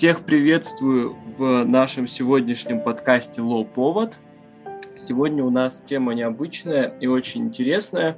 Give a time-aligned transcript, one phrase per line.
[0.00, 4.18] Всех приветствую в нашем сегодняшнем подкасте «Лоу Повод».
[4.96, 8.16] Сегодня у нас тема необычная и очень интересная.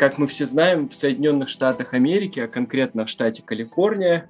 [0.00, 4.28] Как мы все знаем, в Соединенных Штатах Америки, а конкретно в штате Калифорния,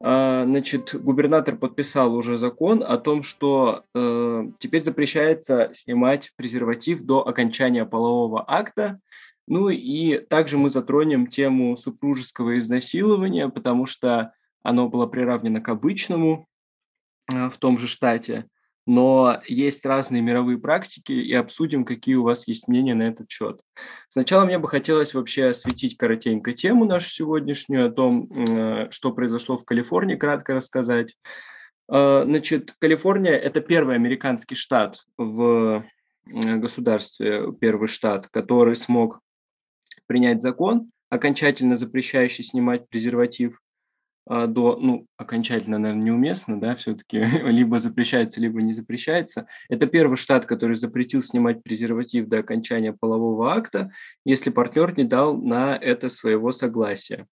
[0.00, 7.24] а, значит, губернатор подписал уже закон о том, что э, теперь запрещается снимать презерватив до
[7.24, 8.98] окончания полового акта.
[9.46, 16.46] Ну и также мы затронем тему супружеского изнасилования, потому что оно было приравнено к обычному
[17.32, 18.46] э, в том же штате
[18.86, 23.60] но есть разные мировые практики, и обсудим, какие у вас есть мнения на этот счет.
[24.08, 29.56] Сначала мне бы хотелось вообще осветить коротенько тему нашу сегодняшнюю, о том, э, что произошло
[29.56, 31.14] в Калифорнии, кратко рассказать.
[31.88, 35.84] Э, значит, Калифорния– это первый американский штат в
[36.26, 39.20] государстве, первый штат, который смог
[40.06, 43.60] принять закон, окончательно запрещающий снимать презерватив.
[44.26, 49.46] А, до, ну, окончательно, наверное, неуместно, да, все-таки либо запрещается, либо не запрещается.
[49.68, 53.90] Это первый штат, который запретил снимать презерватив до окончания полового акта,
[54.24, 57.26] если партнер не дал на это своего согласия.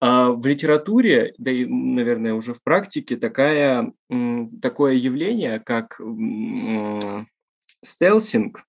[0.00, 3.92] А в литературе, да и, наверное, уже в практике, такая,
[4.60, 5.98] такое явление, как
[7.82, 8.64] стелсинг,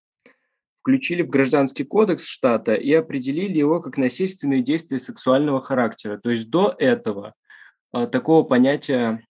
[0.88, 6.18] включили в Гражданский кодекс штата и определили его как насильственные действия сексуального характера.
[6.18, 7.34] То есть до этого
[7.92, 9.22] а, такого понятия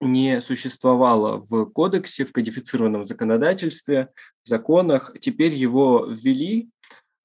[0.00, 4.08] не существовало в кодексе, в кодифицированном законодательстве,
[4.42, 5.14] в законах.
[5.20, 6.70] Теперь его ввели.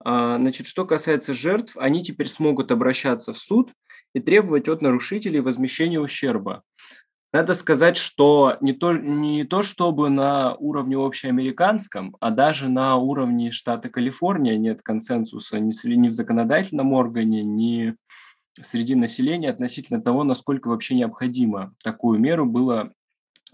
[0.03, 3.73] А, значит, что касается жертв, они теперь смогут обращаться в суд
[4.13, 6.61] и требовать от нарушителей возмещения ущерба.
[7.35, 13.51] Надо сказать, что не то, не то чтобы на уровне общеамериканском, а даже на уровне
[13.51, 17.97] штата Калифорния нет консенсуса ни, ни в законодательном органе, ни
[18.61, 22.93] среди населения относительно того, насколько вообще необходимо такую меру было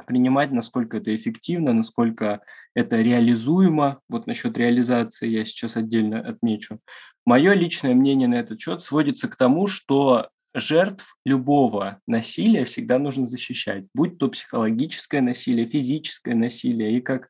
[0.05, 2.41] принимать, насколько это эффективно, насколько
[2.75, 4.00] это реализуемо.
[4.09, 6.79] Вот насчет реализации я сейчас отдельно отмечу.
[7.25, 13.25] Мое личное мнение на этот счет сводится к тому, что жертв любого насилия всегда нужно
[13.25, 17.29] защищать, будь то психологическое насилие, физическое насилие и как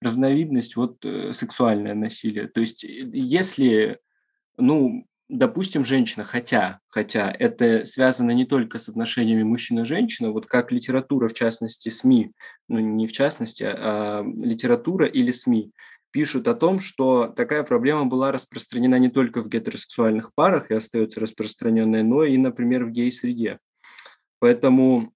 [0.00, 2.48] разновидность вот э, сексуальное насилие.
[2.48, 3.98] То есть э, если,
[4.56, 11.28] ну, допустим, женщина, хотя, хотя это связано не только с отношениями мужчина-женщина, вот как литература,
[11.28, 12.32] в частности, СМИ,
[12.68, 15.72] ну не в частности, а литература или СМИ,
[16.12, 21.20] пишут о том, что такая проблема была распространена не только в гетеросексуальных парах и остается
[21.20, 23.58] распространенной, но и, например, в гей-среде.
[24.38, 25.12] Поэтому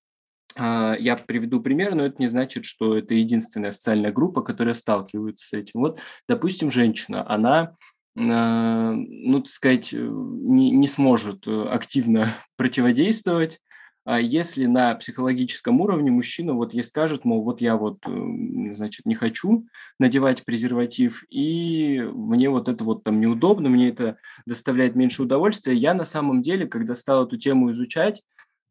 [0.56, 5.46] э, я приведу пример, но это не значит, что это единственная социальная группа, которая сталкивается
[5.46, 5.80] с этим.
[5.80, 7.76] Вот, допустим, женщина, она
[8.16, 13.73] э, ну, так сказать, не, не сможет активно противодействовать а
[14.06, 19.14] если на психологическом уровне мужчина вот ей скажет, мол, вот я вот, э, значит, не
[19.14, 19.66] хочу
[19.98, 25.94] надевать презерватив, и мне вот это вот там неудобно, мне это доставляет меньше удовольствия, я
[25.94, 28.22] на самом деле, когда стал эту тему изучать,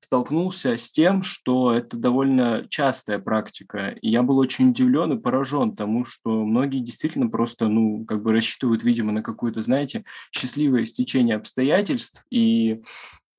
[0.03, 3.95] столкнулся с тем, что это довольно частая практика.
[4.01, 8.33] И я был очень удивлен и поражен тому, что многие действительно просто, ну, как бы
[8.33, 12.81] рассчитывают, видимо, на какое-то, знаете, счастливое стечение обстоятельств и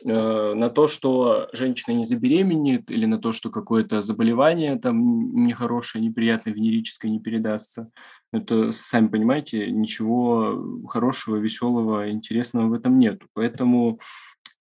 [0.04, 6.52] на то, что женщина не забеременеет, или на то, что какое-то заболевание там нехорошее, неприятное,
[6.52, 7.90] венерическое не передастся.
[8.32, 13.22] Это, сами понимаете, ничего хорошего, веселого, интересного в этом нет.
[13.32, 13.98] Поэтому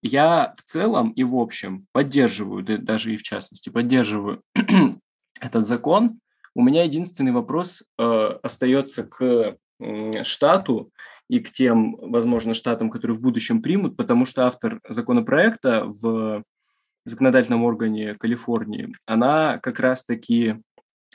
[0.00, 4.42] я в целом и в общем поддерживаю, даже и в частности, поддерживаю
[5.40, 6.20] этот закон.
[6.54, 10.90] У меня единственный вопрос э, остается к э, штату,
[11.28, 16.44] и к тем, возможно, штатам, которые в будущем примут, потому что автор законопроекта в
[17.04, 20.56] законодательном органе Калифорнии, она как раз-таки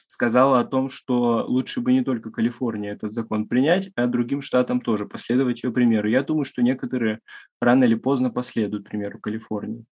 [0.08, 4.82] сказала о том, что лучше бы не только Калифорния этот закон принять, а другим штатам
[4.82, 6.10] тоже последовать ее примеру.
[6.10, 7.20] Я думаю, что некоторые
[7.62, 9.86] рано или поздно последуют примеру Калифорнии.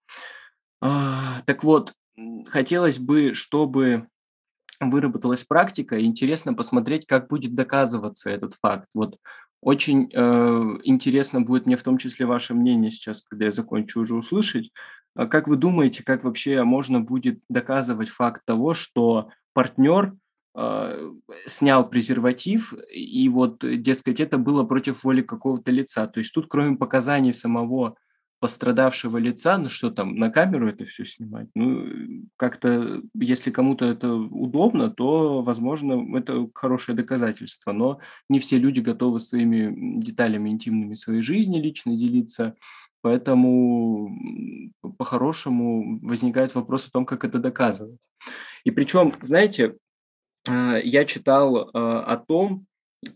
[0.81, 1.93] А, так вот,
[2.47, 4.07] хотелось бы, чтобы
[4.79, 8.87] выработалась практика, интересно посмотреть, как будет доказываться этот факт.
[8.93, 9.17] Вот
[9.61, 14.15] очень э, интересно будет мне в том числе ваше мнение сейчас, когда я закончу уже
[14.15, 14.71] услышать.
[15.15, 20.13] А как вы думаете, как вообще можно будет доказывать факт того, что партнер
[20.55, 21.11] э,
[21.47, 26.05] снял презерватив, и вот, дескать, это было против воли какого-то лица?
[26.07, 27.95] То есть тут, кроме показаний самого
[28.39, 31.47] пострадавшего лица, ну что там, на камеру это все снимать?
[31.55, 37.99] Ну, как-то, если кому-то это удобно, то, возможно, это хорошее доказательство, но
[38.29, 42.55] не все люди готовы своими деталями интимными своей жизни лично делиться,
[43.01, 44.09] Поэтому
[44.97, 47.99] по-хорошему возникает вопрос о том, как это доказывать.
[48.63, 49.75] И причем, знаете,
[50.49, 52.65] э, я читал э, о том,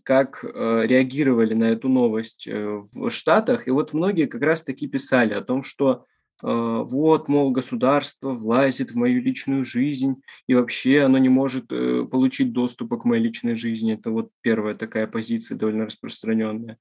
[0.02, 5.42] как э, реагировали на эту новость в Штатах, и вот многие как раз-таки писали о
[5.42, 6.06] том, что
[6.44, 10.16] вот, мол, государство влазит в мою личную жизнь,
[10.48, 13.94] и вообще оно не может получить доступа к моей личной жизни.
[13.94, 16.78] Это вот первая такая позиция, довольно распространенная.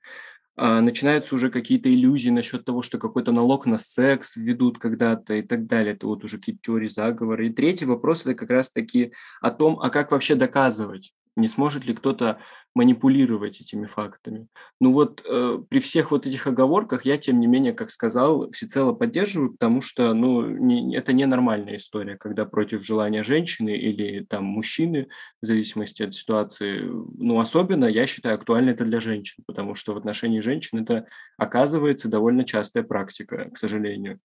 [0.58, 5.42] А, начинаются уже какие-то иллюзии насчет того, что какой-то налог на секс введут когда-то и
[5.42, 5.94] так далее.
[5.94, 7.46] Это вот уже какие-то теории заговора.
[7.46, 11.94] И третий вопрос– это как раз-таки о том, а как вообще доказывать, не сможет ли
[11.94, 12.40] кто-то
[12.74, 14.48] манипулировать этими фактами.
[14.80, 18.94] Ну вот э, при всех вот этих оговорках я, тем не менее, как сказал, всецело
[18.94, 25.08] поддерживаю, потому что ну, не, это ненормальная история, когда против желания женщины или там мужчины,
[25.42, 29.98] в зависимости от ситуации, ну особенно, я считаю, актуально это для женщин, потому что в
[29.98, 31.08] отношении женщин это
[31.38, 34.20] оказывается довольно частая практика, к сожалению.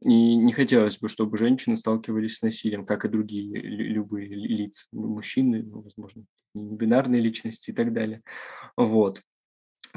[0.00, 5.64] И не хотелось бы, чтобы женщины сталкивались с насилием, как и другие любые лица, мужчины,
[5.64, 6.24] ну, возможно,
[6.54, 8.22] бинарные личности и так далее.
[8.76, 9.22] Вот.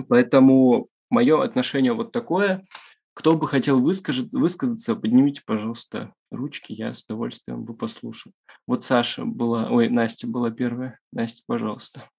[0.08, 2.66] Поэтому мое отношение вот такое.
[3.14, 8.32] Кто бы хотел выскажет, высказаться, поднимите, пожалуйста, ручки, я с удовольствием бы послушал.
[8.68, 10.98] Вот Саша была, ой, Настя была первая.
[11.12, 12.10] Настя, пожалуйста.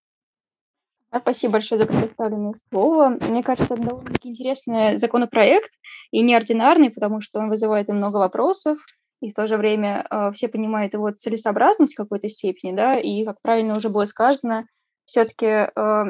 [1.15, 3.19] Спасибо большое за предоставленное слово.
[3.29, 5.71] Мне кажется, это довольно-таки интересный законопроект
[6.11, 8.79] и неординарный, потому что он вызывает и много вопросов,
[9.21, 13.25] и в то же время э, все понимают его целесообразность в какой-то степени, да, и,
[13.25, 14.67] как правильно уже было сказано,
[15.05, 16.05] все-таки э,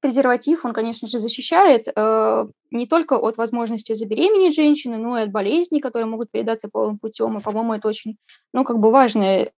[0.00, 5.30] презерватив, он, конечно же, защищает э, не только от возможности забеременеть женщины, но и от
[5.30, 8.18] болезней, которые могут передаться половым путем, и, по-моему, это очень,
[8.52, 9.52] ну, как бы важная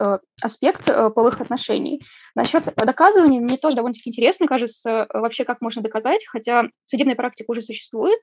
[0.00, 2.02] Э, аспект э, половых отношений.
[2.34, 7.62] Насчет доказывания мне тоже довольно-таки интересно, кажется, вообще как можно доказать, хотя судебная практика уже
[7.62, 8.18] существует.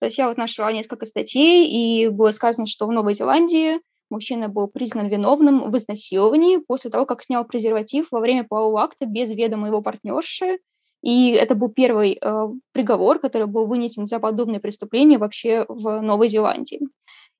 [0.00, 4.48] То есть я вот нашла несколько статей, и было сказано, что в Новой Зеландии мужчина
[4.48, 9.30] был признан виновным в изнасиловании после того, как снял презерватив во время полового акта без
[9.30, 10.58] ведома его партнерши.
[11.02, 16.28] И это был первый э, приговор, который был вынесен за подобное преступление вообще в Новой
[16.28, 16.80] Зеландии.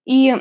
[0.04, 0.34] И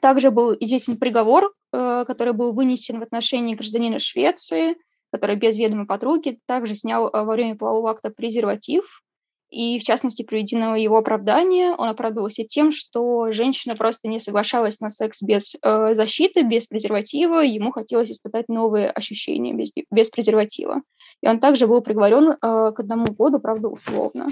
[0.00, 4.76] также был известен приговор, э, который был вынесен в отношении гражданина Швеции,
[5.12, 9.02] который без ведома подруги также снял э, во время полового акта презерватив.
[9.50, 11.74] И, в частности, приведено его оправдание.
[11.74, 17.40] Он оправдывался тем, что женщина просто не соглашалась на секс без э, защиты, без презерватива.
[17.40, 20.82] Ему хотелось испытать новые ощущения без, без презерватива.
[21.22, 24.28] И он также был приговорен э, к одному году, правда, условно.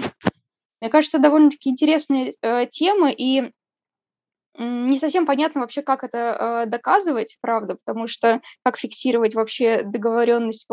[0.79, 3.51] Мне кажется, довольно-таки интересная э, тема, и
[4.57, 10.67] не совсем понятно вообще, как это э, доказывать, правда, потому что как фиксировать вообще договоренность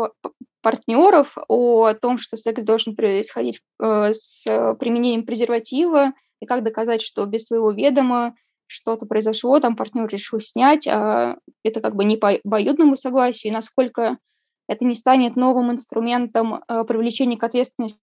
[0.61, 4.43] партнеров о том, что секс должен происходить э, с
[4.79, 8.35] применением презерватива, и как доказать, что без твоего ведома
[8.67, 13.55] что-то произошло, там партнер решил снять, а это как бы не по обоюдному согласию, и
[13.55, 14.17] насколько
[14.67, 17.99] это не станет новым инструментом э, привлечения к ответственности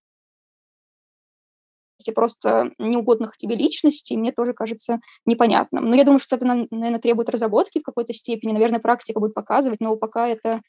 [2.11, 5.89] просто неугодных тебе личностей, мне тоже кажется непонятным.
[5.89, 9.81] Но я думаю, что это, наверное, требует разработки в какой-то степени, наверное, практика будет показывать,
[9.81, 10.63] но пока это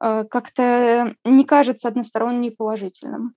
[0.00, 3.34] э, как-то не кажется односторонне положительным.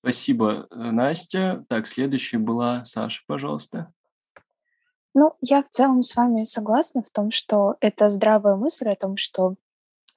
[0.00, 1.64] Спасибо, э, Настя.
[1.68, 3.92] Так, следующая была Саша, пожалуйста.
[5.14, 9.16] Ну, я в целом с вами согласна в том, что это здравая мысль о том,
[9.16, 9.56] что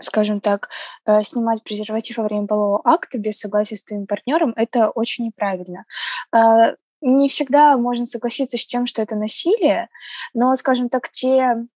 [0.01, 0.69] скажем так,
[1.05, 5.85] э, снимать презерватив во время полового акта без согласия с твоим партнером, это очень неправильно.
[6.31, 9.89] А, не всегда можно согласиться с тем, что это насилие,
[10.33, 11.67] но, скажем так, те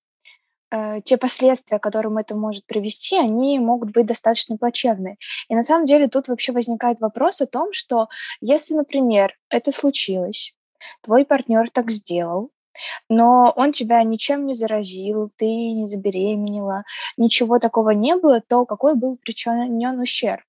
[0.71, 5.17] э, те последствия, к которым это может привести, они могут быть достаточно плачевные.
[5.49, 8.07] И на самом деле тут вообще возникает вопрос о том, что
[8.41, 10.55] если, например, это случилось,
[11.01, 12.51] твой партнер так сделал,
[13.09, 16.83] но он тебя ничем не заразил, ты не забеременела,
[17.17, 20.41] ничего такого не было, то какой был причинен ущерб?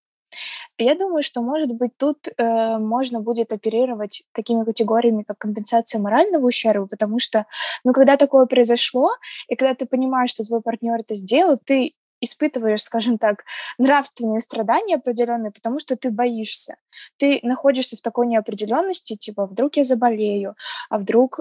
[0.78, 6.47] Я думаю, что, может быть, тут э, можно будет оперировать такими категориями, как компенсация морального
[6.47, 7.47] ущерба, потому что,
[7.85, 9.11] ну, когда такое произошло,
[9.49, 13.45] и когда ты понимаешь, что твой партнер это сделал, ты испытываешь, скажем так,
[13.78, 16.76] нравственные страдания определенные, потому что ты боишься.
[17.18, 20.56] Ты находишься в такой неопределенности, типа, вдруг я заболею,
[20.90, 21.40] а вдруг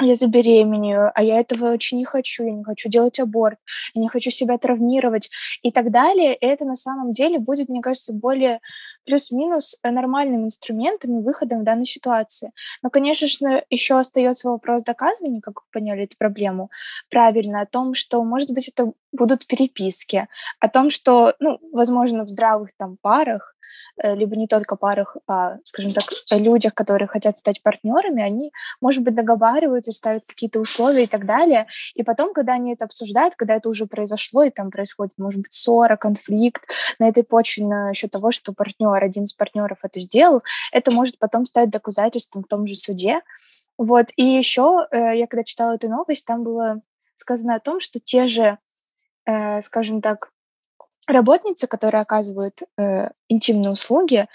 [0.00, 3.58] я забеременею, а я этого очень не хочу, я не хочу делать аборт,
[3.94, 5.30] я не хочу себя травмировать
[5.62, 6.34] и так далее.
[6.34, 8.60] Это на самом деле будет, мне кажется, более
[9.06, 12.52] плюс-минус нормальным инструментом и выходом в данной ситуации.
[12.82, 16.70] Но, конечно еще остается вопрос доказывания, как вы поняли эту проблему,
[17.10, 20.26] правильно, о том, что, может быть, это будут переписки,
[20.58, 23.53] о том, что, ну, возможно, в здравых там парах э,
[24.02, 29.14] либо не только парах, а, скажем так, людях, которые хотят стать партнерами, они, может быть,
[29.14, 31.66] договариваются, ставят какие-то условия и так далее.
[31.94, 35.52] И потом, когда они это обсуждают, когда это уже произошло, и там происходит, может быть,
[35.52, 36.62] ссора, конфликт
[36.98, 41.18] на этой почве на счет того, что партнер, один из партнеров это сделал, это может
[41.18, 43.20] потом стать доказательством в том же суде.
[43.78, 44.06] Вот.
[44.16, 46.80] И еще э, я когда читала эту новость, там было
[47.14, 48.58] сказано о том, что те же,
[49.26, 50.30] э, скажем так,
[51.06, 54.26] работницы, которые оказывают э, интимные услуги,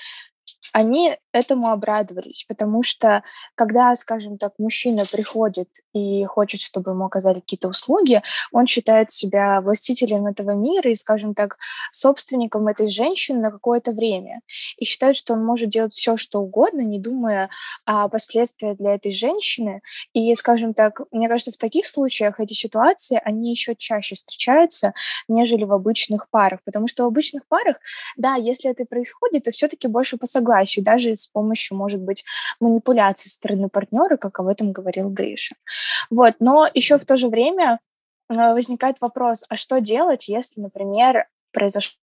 [0.72, 3.24] они этому обрадовались, потому что
[3.56, 8.22] когда, скажем так, мужчина приходит и хочет, чтобы ему оказали какие-то услуги,
[8.52, 11.58] он считает себя властителем этого мира и, скажем так,
[11.92, 14.42] собственником этой женщины на какое-то время.
[14.78, 17.50] И считает, что он может делать все, что угодно, не думая
[17.86, 19.82] о последствиях для этой женщины.
[20.14, 24.94] И, скажем так, мне кажется, в таких случаях эти ситуации, они еще чаще встречаются,
[25.28, 26.60] нежели в обычных парах.
[26.64, 27.80] Потому что в обычных парах,
[28.18, 32.24] да, если это происходит, то все-таки больше по согласию, даже с помощью, может быть,
[32.60, 35.56] манипуляций со стороны партнера, как об этом говорил Гриша.
[36.10, 37.80] Вот, но еще в то же время
[38.30, 41.98] э, возникает вопрос, а что делать, если, например, произошло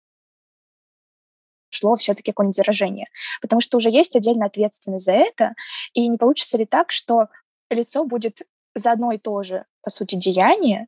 [1.70, 3.08] шло все-таки какое-нибудь заражение.
[3.42, 5.54] Потому что уже есть отдельная ответственность за это,
[5.92, 7.26] и не получится ли так, что
[7.68, 8.42] лицо будет
[8.74, 10.86] за одно и то же, по сути, деяние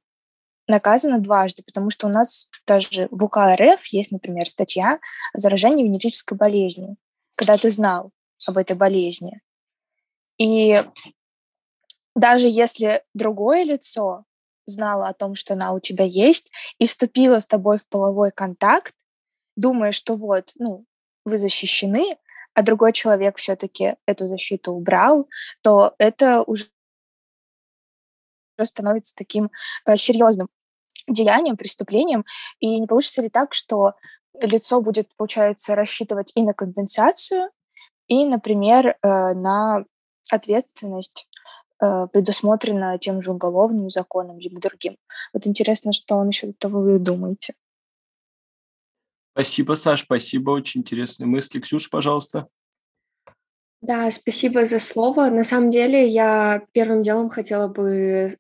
[0.68, 4.98] наказано дважды, потому что у нас даже в УК РФ есть, например, статья
[5.32, 6.96] о заражении венерической болезнью,
[7.36, 8.10] когда ты знал,
[8.46, 9.40] об этой болезни.
[10.38, 10.84] И
[12.14, 14.24] даже если другое лицо
[14.66, 18.94] знало о том, что она у тебя есть, и вступило с тобой в половой контакт,
[19.56, 20.84] думая, что вот, ну,
[21.24, 22.18] вы защищены,
[22.54, 25.28] а другой человек все-таки эту защиту убрал,
[25.62, 26.68] то это уже
[28.62, 29.50] становится таким
[29.84, 30.48] э, серьезным
[31.06, 32.24] деянием, преступлением.
[32.60, 33.94] И не получится ли так, что
[34.40, 37.50] лицо будет, получается, рассчитывать и на компенсацию,
[38.08, 39.84] и, например, э, на
[40.30, 41.28] ответственность
[41.80, 44.96] э, предусмотрена тем же уголовным законом, либо другим.
[45.32, 47.54] Вот интересно, что насчет этого вы думаете.
[49.32, 51.60] Спасибо, Саш, спасибо, очень интересные мысли.
[51.60, 52.48] Ксюша, пожалуйста.
[53.82, 55.28] Да, спасибо за слово.
[55.28, 58.36] На самом деле я первым делом хотела бы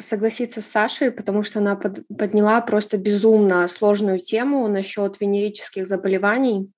[0.00, 6.70] согласиться с Сашей, потому что она под, подняла просто безумно сложную тему насчет венерических заболеваний.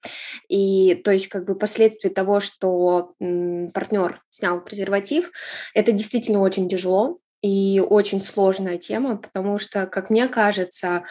[0.49, 5.31] И то есть как бы последствия того, что партнер снял презерватив,
[5.75, 11.05] это действительно очень тяжело и очень сложная тема, потому что, как мне кажется,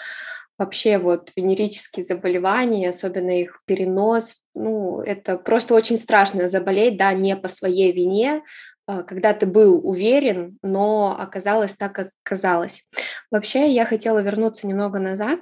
[0.57, 7.35] вообще вот венерические заболевания, особенно их перенос, ну, это просто очень страшно заболеть, да, не
[7.35, 8.43] по своей вине,
[8.85, 12.83] когда ты был уверен, но оказалось так, как казалось.
[13.29, 15.39] Вообще, я хотела вернуться немного назад,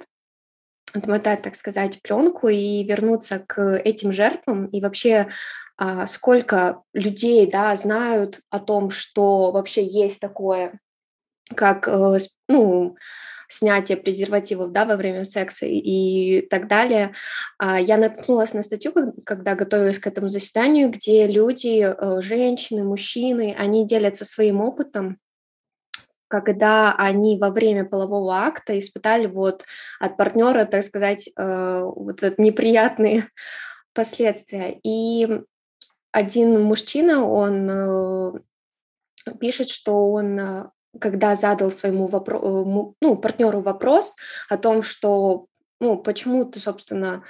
[0.92, 5.28] отмотать, так сказать, пленку и вернуться к этим жертвам и вообще
[5.76, 10.78] а, сколько людей, да, знают о том, что вообще есть такое,
[11.54, 12.18] как, э,
[12.48, 12.96] ну,
[13.50, 17.12] снятия презервативов да, во время секса и так далее.
[17.58, 18.92] А, я наткнулась на статью,
[19.24, 25.18] когда готовилась к этому заседанию, где люди, э, женщины, мужчины, они делятся своим опытом,
[26.28, 29.64] когда они во время полового акта испытали вот
[29.98, 33.28] от партнера, так сказать, э, вот неприятные
[33.94, 34.78] последствия.
[34.84, 35.28] И
[36.12, 38.32] один мужчина, он э,
[39.40, 44.16] пишет, что он когда задал своему вопро- э, ну, партнеру вопрос
[44.48, 45.46] о том, что,
[45.80, 47.22] ну, почему ты, собственно,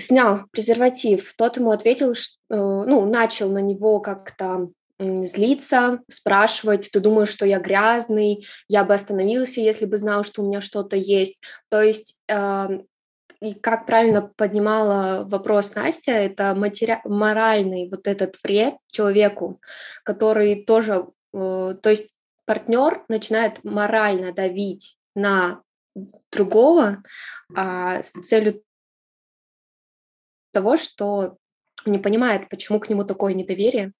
[0.00, 7.00] снял презерватив, тот ему ответил, что, э, ну, начал на него как-то злиться, спрашивать, ты
[7.00, 11.42] думаешь, что я грязный, я бы остановился, если бы знал, что у меня что-то есть.
[11.70, 12.68] То есть э,
[13.40, 17.00] и как правильно поднимала вопрос Настя, это матери...
[17.04, 19.60] моральный вот этот вред человеку,
[20.04, 22.08] который тоже, э, то есть
[22.52, 25.62] партнер начинает морально давить на
[26.30, 27.02] другого
[27.56, 28.62] а, с целью
[30.52, 31.38] того, что
[31.86, 33.92] не понимает, почему к нему такое недоверие.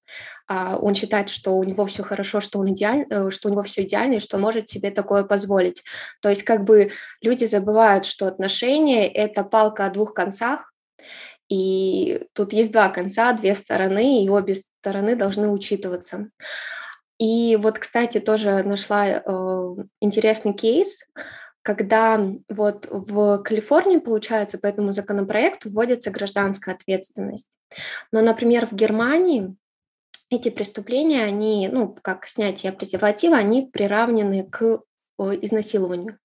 [0.47, 3.63] А он считает, что у него все хорошо, что он идеаль, э, что у него
[3.63, 5.83] все идеально, и что он может себе такое позволить.
[6.21, 6.91] То есть как бы
[7.21, 10.71] люди забывают, что отношения— это палка о двух концах,
[11.49, 16.29] и тут есть два конца, две стороны, и обе стороны должны учитываться.
[17.23, 19.21] И вот, кстати, тоже нашла э,
[20.01, 21.05] интересный кейс,
[21.61, 27.47] когда вот в Калифорнии, получается, по этому законопроекту вводится гражданская ответственность.
[28.11, 29.55] Но, например, в Германии
[30.29, 36.17] эти преступления, они, ну, как снятие презерватива, они приравнены к э, изнасилованию.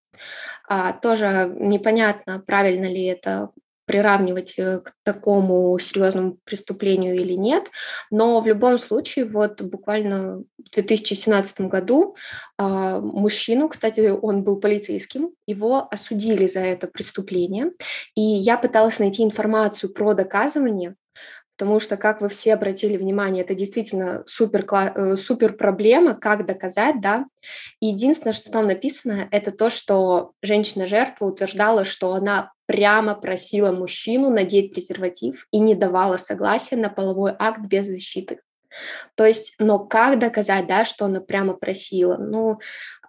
[0.68, 3.50] А, тоже непонятно, правильно ли это
[3.88, 7.70] приравнивать э, к такому серьезному преступлению или нет,
[8.10, 12.14] но в любом случае вот буквально в 2017 году
[12.58, 17.72] э, мужчину, кстати, он был полицейским, его осудили за это преступление,
[18.14, 20.94] и я пыталась найти информацию про доказывание,
[21.56, 27.00] потому что, как вы все обратили внимание, это действительно супер, э, супер проблема, как доказать,
[27.00, 27.24] да.
[27.80, 34.74] Единственное, что там написано, это то, что женщина-жертва утверждала, что она прямо просила мужчину надеть
[34.74, 38.40] презерватив и не давала согласия на половой акт без защиты.
[39.14, 42.18] То есть, но как доказать, да, что она прямо просила?
[42.18, 42.58] Ну,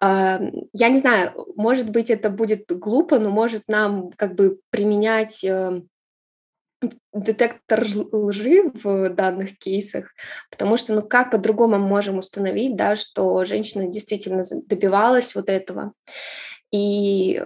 [0.02, 0.40] э,
[0.72, 5.82] я не знаю, может быть, это будет глупо, но может нам как бы применять э,
[7.12, 10.14] детектор лжи в данных кейсах,
[10.50, 15.92] потому что, ну, как по-другому мы можем установить, да, что женщина действительно добивалась вот этого
[16.72, 17.44] и,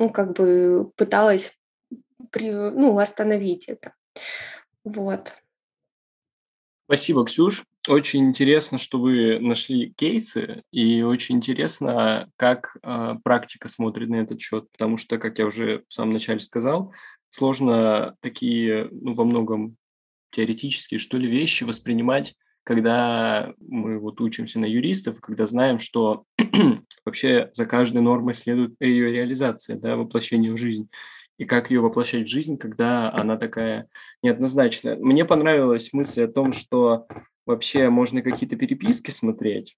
[0.00, 1.52] ну, как бы пыталась,
[2.30, 3.94] при, ну, остановить это.
[4.82, 5.34] Вот.
[6.86, 7.64] Спасибо, Ксюш.
[7.86, 14.40] Очень интересно, что вы нашли кейсы, и очень интересно, как э, практика смотрит на этот
[14.40, 16.92] счет, потому что, как я уже в самом начале сказал,
[17.28, 19.76] сложно такие, ну, во многом
[20.30, 26.24] теоретические, что ли, вещи воспринимать, когда мы вот учимся на юристов, когда знаем, что
[27.04, 30.88] вообще за каждой нормой следует ее реализация, да, воплощение в жизнь.
[31.38, 33.88] И как ее воплощать в жизнь, когда она такая
[34.22, 34.96] неоднозначная.
[34.96, 37.06] Мне понравилась мысль о том, что
[37.46, 39.76] вообще можно какие-то переписки смотреть,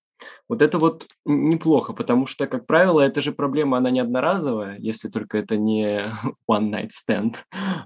[0.48, 5.08] вот это вот неплохо, потому что, как правило, эта же проблема, она не одноразовая, если
[5.08, 6.02] только это не
[6.50, 7.36] one night stand.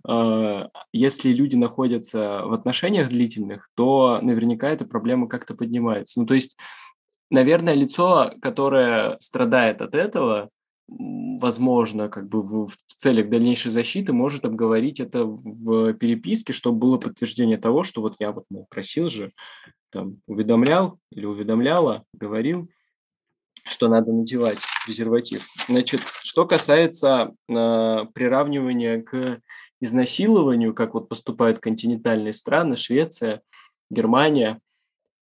[0.05, 6.21] А, если люди находятся в отношениях длительных, то наверняка эта проблема как-то поднимается.
[6.21, 6.57] Ну, то есть,
[7.31, 10.51] наверное, лицо, которое страдает от этого,
[10.89, 16.97] возможно, как бы в, в целях дальнейшей защиты может обговорить это в переписке, чтобы было
[16.99, 19.31] подтверждение того, что вот я вот мол, просил же,
[19.97, 22.69] там, уведомлял или уведомляла, говорил,
[23.65, 25.47] что надо надевать презерватив.
[25.69, 29.41] Значит, что касается э, приравнивания к
[29.81, 33.41] изнасилованию, как вот поступают континентальные страны, Швеция,
[33.89, 34.61] Германия,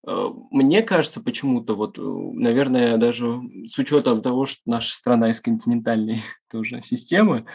[0.09, 5.41] э, мне кажется почему-то, вот, э, наверное, даже с учетом того, что наша страна из
[5.41, 7.47] континентальной тоже системы,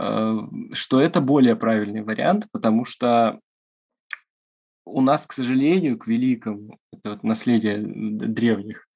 [0.00, 0.38] э,
[0.72, 3.38] что это более правильный вариант, потому что
[4.84, 8.86] у нас, к сожалению, к великому, это вот наследие древних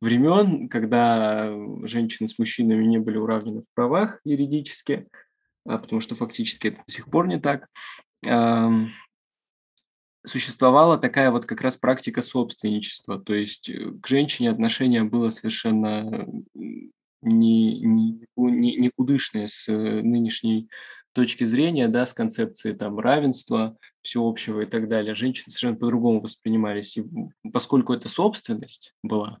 [0.00, 1.50] времен, когда
[1.84, 5.06] женщины с мужчинами не были уравнены в правах юридически,
[5.66, 7.68] а, потому что фактически это до сих пор не так,
[10.28, 16.26] существовала такая вот как раз практика собственничества, то есть э, к женщине отношение было совершенно
[17.22, 20.68] не, не, не, никудышное с э, нынешней
[21.12, 26.96] точки зрения, да, с концепции там равенства всеобщего и так далее, женщины совершенно по-другому воспринимались.
[26.96, 27.04] И
[27.52, 29.38] поскольку это собственность была,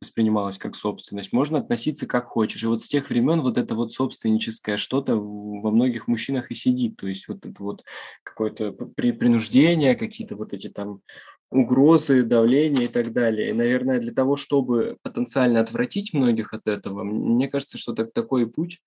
[0.00, 2.62] воспринималась как собственность, можно относиться как хочешь.
[2.62, 6.96] И вот с тех времен вот это вот собственническое что-то во многих мужчинах и сидит.
[6.96, 7.84] То есть вот это вот
[8.22, 11.02] какое-то при, принуждение, какие-то вот эти там
[11.50, 13.50] угрозы, давление и так далее.
[13.50, 18.48] И, наверное, для того, чтобы потенциально отвратить многих от этого, мне кажется, что так, такой
[18.48, 18.80] путь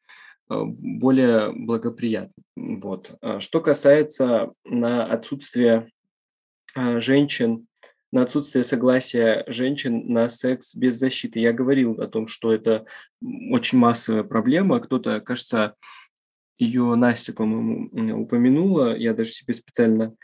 [0.49, 2.43] более благоприятным.
[2.55, 3.15] Вот.
[3.21, 5.89] А что касается на отсутствие
[6.75, 7.67] а, женщин,
[8.11, 11.39] на отсутствие согласия женщин на секс без защиты.
[11.39, 12.85] Я говорил о том, что это
[13.49, 14.79] очень массовая проблема.
[14.79, 15.75] Кто-то, кажется,
[16.59, 18.95] ее Настя, по-моему, упомянула.
[18.95, 20.15] Я даже себе специально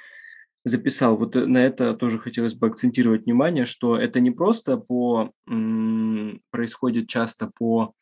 [0.65, 1.17] записал.
[1.17, 5.31] Вот э, на это тоже хотелось бы акцентировать внимание, что это не просто по
[6.51, 7.93] происходит часто по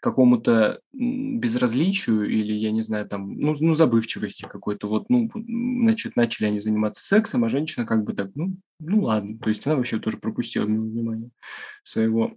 [0.00, 4.88] какому-то безразличию или, я не знаю, там, ну, ну забывчивости какой-то.
[4.88, 9.38] Вот, ну, значит, начали они заниматься сексом, а женщина как бы так, ну, ну ладно.
[9.38, 11.30] То есть она вообще тоже пропустила мимо внимания
[11.82, 12.36] своего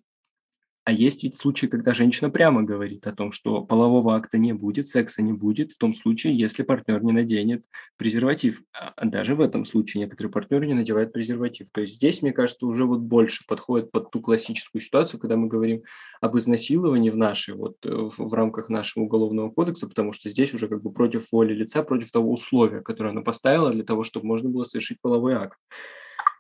[0.86, 4.88] а есть ведь случаи, когда женщина прямо говорит о том, что полового акта не будет,
[4.88, 7.66] секса не будет, в том случае, если партнер не наденет
[7.98, 8.62] презерватив.
[8.72, 11.70] А даже в этом случае некоторые партнеры не надевают презерватив.
[11.72, 15.48] То есть здесь, мне кажется, уже вот больше подходит под ту классическую ситуацию, когда мы
[15.48, 15.82] говорим
[16.22, 20.54] об изнасиловании в нашей, вот э, в, в рамках нашего уголовного кодекса, потому что здесь
[20.54, 24.28] уже как бы против воли лица, против того условия, которое она поставила для того, чтобы
[24.28, 25.58] можно было совершить половой акт.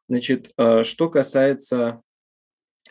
[0.07, 2.03] Значит, э, что касается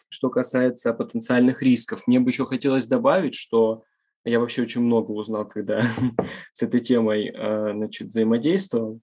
[0.09, 3.85] что касается потенциальных рисков, мне бы еще хотелось добавить, что
[4.25, 5.83] я вообще очень много узнал, когда
[6.53, 9.01] с этой темой э, значит, взаимодействовал.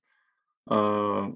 [0.68, 1.32] А,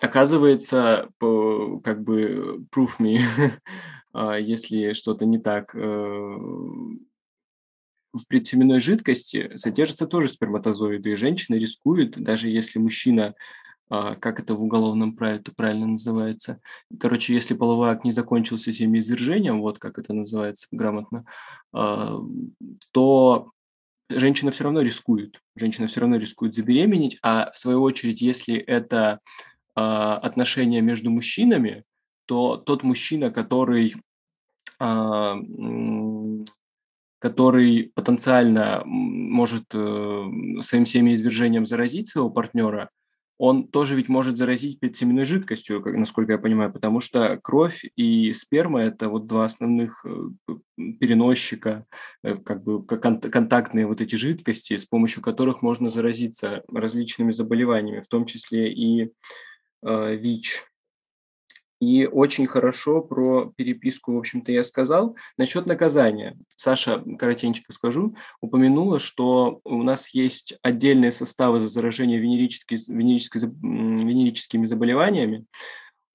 [0.00, 3.20] оказывается, как бы proof me,
[4.12, 5.74] а, если что-то не так.
[5.74, 6.38] Э,
[8.14, 13.34] в предсеменной жидкости содержатся тоже сперматозоиды, и женщина рискует, даже если мужчина
[13.92, 16.60] как это в уголовном праве это правильно называется.
[16.98, 21.26] Короче, если половой акт не закончился семяизвержением, вот как это называется грамотно,
[21.74, 22.18] а,
[22.92, 23.50] то
[24.08, 25.42] женщина все равно рискует.
[25.56, 29.20] Женщина все равно рискует забеременеть, а в свою очередь, если это
[29.74, 31.84] а, отношения между мужчинами,
[32.26, 33.96] то тот мужчина, который
[37.20, 42.90] который потенциально может э, своим семяизвержением заразить своего партнера,
[43.42, 48.82] он тоже ведь может заразить предсеменной жидкостью, насколько я понимаю, потому что кровь и сперма–
[48.84, 50.28] это вот два основных э,
[51.00, 51.84] переносчика,
[52.22, 58.06] э, как бы контактные вот эти жидкости, с помощью которых можно заразиться различными заболеваниями, в
[58.06, 59.10] том числе и
[59.84, 60.64] э, ВИЧ.
[61.82, 65.16] И очень хорошо про переписку, в общем-то, я сказал.
[65.36, 66.38] Насчет наказания.
[66.54, 75.44] Саша, коротенько скажу, упомянула, что у нас есть отдельные составы за заражение венерическими, венерическими заболеваниями.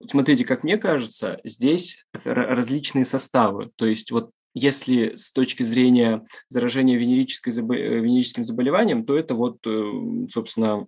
[0.10, 3.70] Смотрите, как мне кажется, здесь различные составы.
[3.76, 10.28] То есть вот если с точки зрения заражения венерической, венерическим заболеванием, то это вот, э,
[10.32, 10.88] собственно,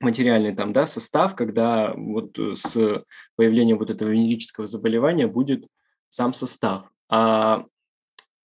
[0.00, 3.04] материальный там, да, состав, когда вот э, с
[3.36, 5.66] появлением вот этого венерического заболевания будет
[6.08, 6.90] сам состав.
[7.08, 7.64] А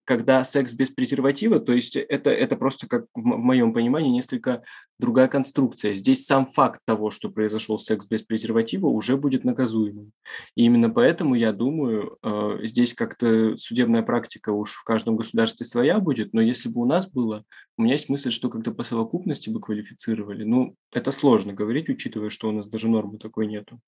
[0.06, 4.64] когда секс без презерватива, то есть это, это просто, как в, в моем понимании, несколько
[5.00, 5.96] другая конструкция.
[5.96, 10.12] Здесь сам факт того, что произошел секс без презерватива, уже будет наказуемым.
[10.56, 16.00] И именно поэтому, я думаю, э, здесь как-то судебная практика уж в каждом государстве своя
[16.00, 17.44] будет, но если бы у нас было,
[17.78, 20.44] у меня есть мысль, что как-то по совокупности бы квалифицировали.
[20.44, 23.80] Ну, это сложно говорить, учитывая, что у нас даже нормы такой нету.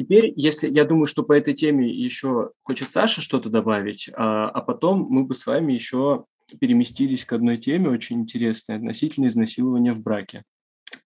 [0.00, 4.62] Теперь, если я думаю, что по этой теме еще хочет Саша что-то добавить, а, а
[4.62, 6.24] потом мы бы с вами еще
[6.58, 10.44] переместились к одной теме очень интересной относительно изнасилования в браке.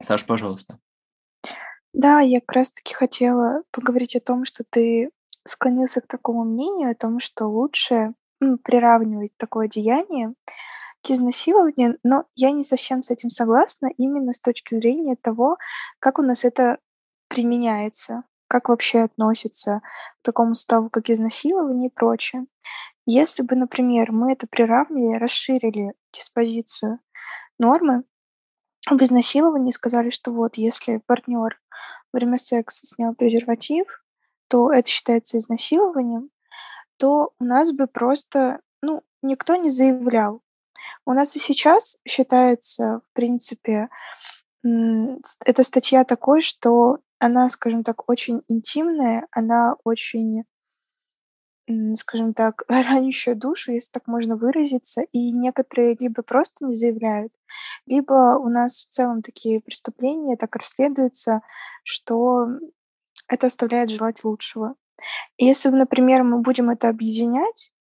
[0.00, 0.78] Саш, пожалуйста.
[1.92, 5.10] Да, я как раз-таки хотела поговорить о том, что ты
[5.44, 10.34] склонился к такому мнению, о том, что лучше ну, приравнивать такое деяние
[11.02, 15.56] к изнасилованию, но я не совсем с этим согласна именно с точки зрения того,
[15.98, 16.78] как у нас это
[17.26, 18.22] применяется
[18.54, 19.80] как вообще относится
[20.20, 22.46] к такому ставу, как изнасилование и прочее.
[23.04, 27.00] Если бы, например, мы это приравнили, расширили диспозицию
[27.58, 28.04] нормы
[28.86, 31.60] об изнасиловании, сказали, что вот если партнер
[32.12, 33.86] во время секса снял презерватив,
[34.46, 36.30] то это считается изнасилованием,
[36.96, 40.42] то у нас бы просто, ну, никто не заявлял.
[41.04, 43.88] У нас и сейчас считается, в принципе,
[44.62, 50.44] эта статья такой, что она, скажем так, очень интимная, она очень,
[51.96, 57.32] скажем так, ранящая душу, если так можно выразиться, и некоторые либо просто не заявляют,
[57.86, 61.40] либо у нас в целом такие преступления так расследуются,
[61.82, 62.46] что
[63.26, 64.74] это оставляет желать лучшего.
[65.38, 67.72] И если, например, мы будем это объединять,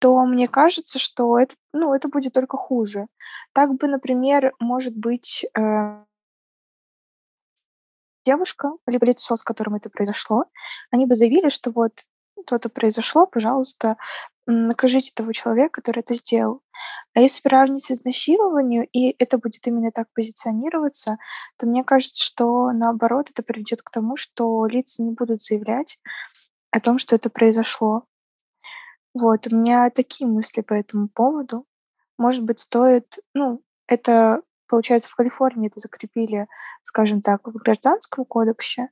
[0.00, 3.06] то мне кажется, что это, ну, это будет только хуже.
[3.54, 6.04] Так бы, например, может быть, э,
[8.26, 10.46] девушка, либо лицо, с которым это произошло,
[10.90, 11.92] они бы заявили, что вот
[12.46, 13.96] то-то произошло, пожалуйста,
[14.46, 16.60] накажите того человека, который это сделал.
[17.14, 21.16] А если приравнивать изнасилованию, и это будет именно так позиционироваться,
[21.56, 25.98] то мне кажется, что наоборот это приведет к тому, что лица не будут заявлять
[26.70, 28.04] о том, что это произошло.
[29.14, 31.64] Вот, у меня такие мысли по этому поводу.
[32.18, 36.48] Может быть, стоит, ну, это Получается, в Калифорнии это закрепили,
[36.82, 38.90] скажем так, в Гражданском кодексе.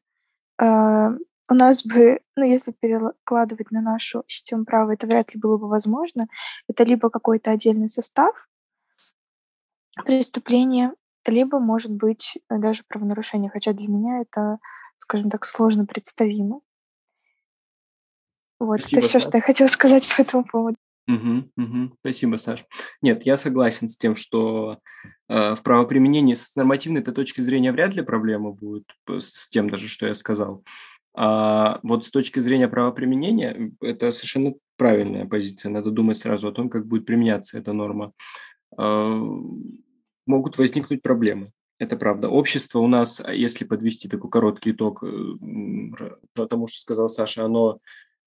[0.61, 1.11] Э,
[1.49, 5.69] у нас бы, ну, если перекладывать на нашу систему права, это вряд ли было бы
[5.69, 6.27] возможно.
[6.69, 8.49] Это либо какой-то отдельный состав
[10.05, 10.93] преступления,
[11.27, 14.59] либо, может быть, даже правонарушение, хотя для меня это,
[14.99, 16.61] скажем так, сложно представимо.
[18.59, 20.77] Вот, Спасибо, это все, что я хотела сказать по этому поводу.
[21.07, 21.97] Угу, угу.
[22.01, 22.65] Спасибо, Саш.
[23.03, 24.79] Нет, я согласен с тем, что
[25.29, 29.89] э, в правоприменении с нормативной -то точки зрения вряд ли проблема будет с тем даже,
[29.89, 30.65] что я сказал.
[31.17, 35.71] А вот с точки зрения правоприменения это совершенно правильная позиция.
[35.71, 38.13] Надо думать сразу о том, как будет применяться эта норма.
[38.79, 39.21] Э,
[40.27, 41.53] могут возникнуть проблемы.
[41.79, 42.29] Это правда.
[42.29, 47.79] Общество у нас, если подвести такой короткий итог э, тому, что сказал Саша, оно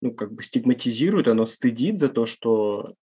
[0.01, 2.93] ну, как бы стигматизирует, оно стыдит за то, что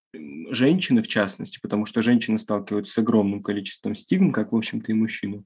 [0.50, 4.94] женщины, в частности, потому что женщины сталкиваются с огромным количеством стигм, как, в общем-то, и
[4.94, 5.44] мужчины,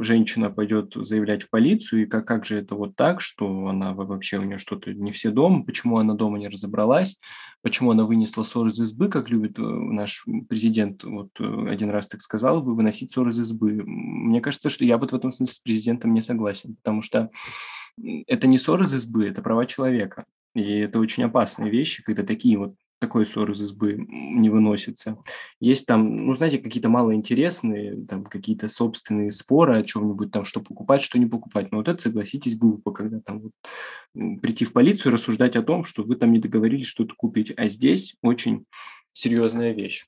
[0.00, 4.38] женщина пойдет заявлять в полицию, и как, как же это вот так, что она вообще
[4.38, 7.18] у нее что-то не все дома, почему она дома не разобралась,
[7.62, 12.06] почему она вынесла ссор из избы, как любит э, наш президент, вот э, один раз
[12.06, 13.82] так сказал, вы выносить ссор из избы.
[13.84, 17.30] Мне кажется, что я вот в этом смысле с президентом не согласен, потому что
[18.26, 20.26] это не ссор из избы, это права человека.
[20.54, 25.18] И это очень опасные вещи, когда такие вот такой ссор из избы не выносится.
[25.60, 31.02] Есть там, ну, знаете, какие-то малоинтересные, там, какие-то собственные споры о чем-нибудь, там, что покупать,
[31.02, 31.70] что не покупать.
[31.72, 36.02] Но вот это, согласитесь, глупо, когда там вот прийти в полицию рассуждать о том, что
[36.02, 37.52] вы там не договорились что-то купить.
[37.56, 38.64] А здесь очень
[39.12, 40.06] серьезная вещь.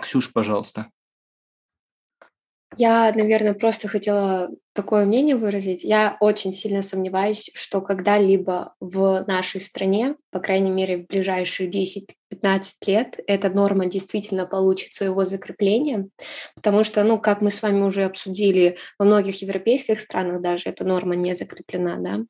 [0.00, 0.90] Ксюш, пожалуйста.
[2.76, 5.84] Я, наверное, просто хотела такое мнение выразить.
[5.84, 12.62] Я очень сильно сомневаюсь, что когда-либо в нашей стране, по крайней мере, в ближайшие 10-15
[12.86, 16.08] лет, эта норма действительно получит своего закрепления,
[16.54, 20.84] потому что, ну, как мы с вами уже обсудили, во многих европейских странах даже эта
[20.84, 22.20] норма не закреплена, да.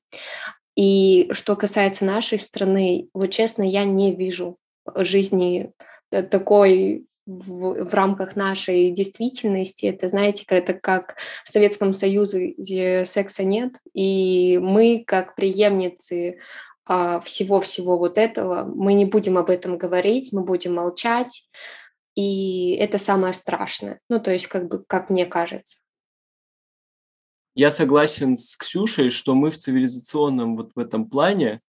[0.75, 4.57] И что касается нашей страны, вот честно, я не вижу
[4.97, 5.73] жизни
[6.11, 9.87] э, такой в, в рамках нашей действительности.
[9.87, 16.39] Это, знаете, это как в Советском Союзе, секса нет, и мы, как преемницы
[16.85, 21.49] а, всего-всего вот этого, мы не будем об этом говорить, мы будем молчать,
[22.15, 24.01] и это самое страшное.
[24.09, 25.79] Ну, то есть, как бы, как мне кажется.
[27.55, 31.61] Я согласен с Ксюшей, что мы в цивилизационном вот в этом плане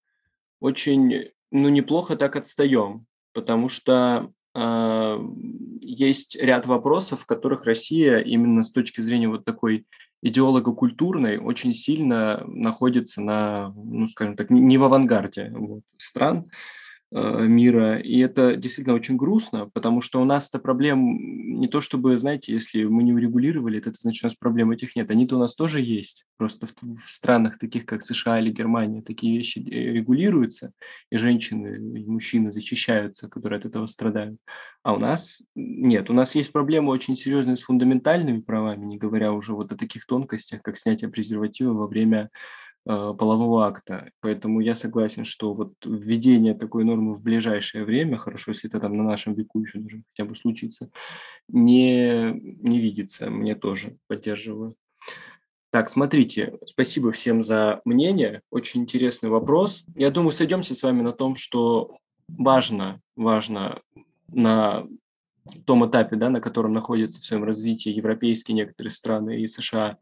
[0.60, 8.72] очень, ну, неплохо так отстаем, потому что есть ряд вопросов, в которых Россия именно с
[8.72, 9.86] точки зрения вот такой
[10.22, 16.50] идеолого-культурной очень сильно находится на, ну, скажем так, не в авангарде вот, стран.
[17.16, 18.00] Э, мира.
[18.00, 22.86] И это действительно очень грустно, потому что у нас-то проблем не то чтобы, знаете, если
[22.86, 25.12] мы не урегулировали это, значит, у нас проблем этих нет.
[25.12, 26.26] Они-то у нас тоже есть.
[26.38, 26.74] Просто в,
[27.06, 30.72] в странах таких, как США или Германия, такие вещи э, регулируются,
[31.12, 34.40] и женщины, и мужчины защищаются, которые от этого страдают.
[34.82, 36.10] А у нас нет.
[36.10, 40.08] У нас есть проблемы очень серьезные с фундаментальными правами, не говоря уже вот о таких
[40.08, 42.32] тонкостях, как снятие презерватива во время
[42.86, 44.12] полового акта.
[44.20, 48.98] Поэтому я согласен, что вот введение такой нормы в ближайшее время, хорошо, если это там
[48.98, 50.90] на нашем веку еще даже хотя бы случится,
[51.48, 53.30] не, не видится.
[53.30, 54.76] Мне тоже поддерживаю.
[55.72, 58.42] Так, смотрите, спасибо всем за мнение.
[58.52, 59.86] Очень интересный вопрос.
[59.96, 63.82] Я думаю, сойдемся с вами на том, что важно, важно
[64.28, 64.86] на
[65.66, 69.98] том этапе, да, на котором находятся в своем развитии европейские некоторые страны и США,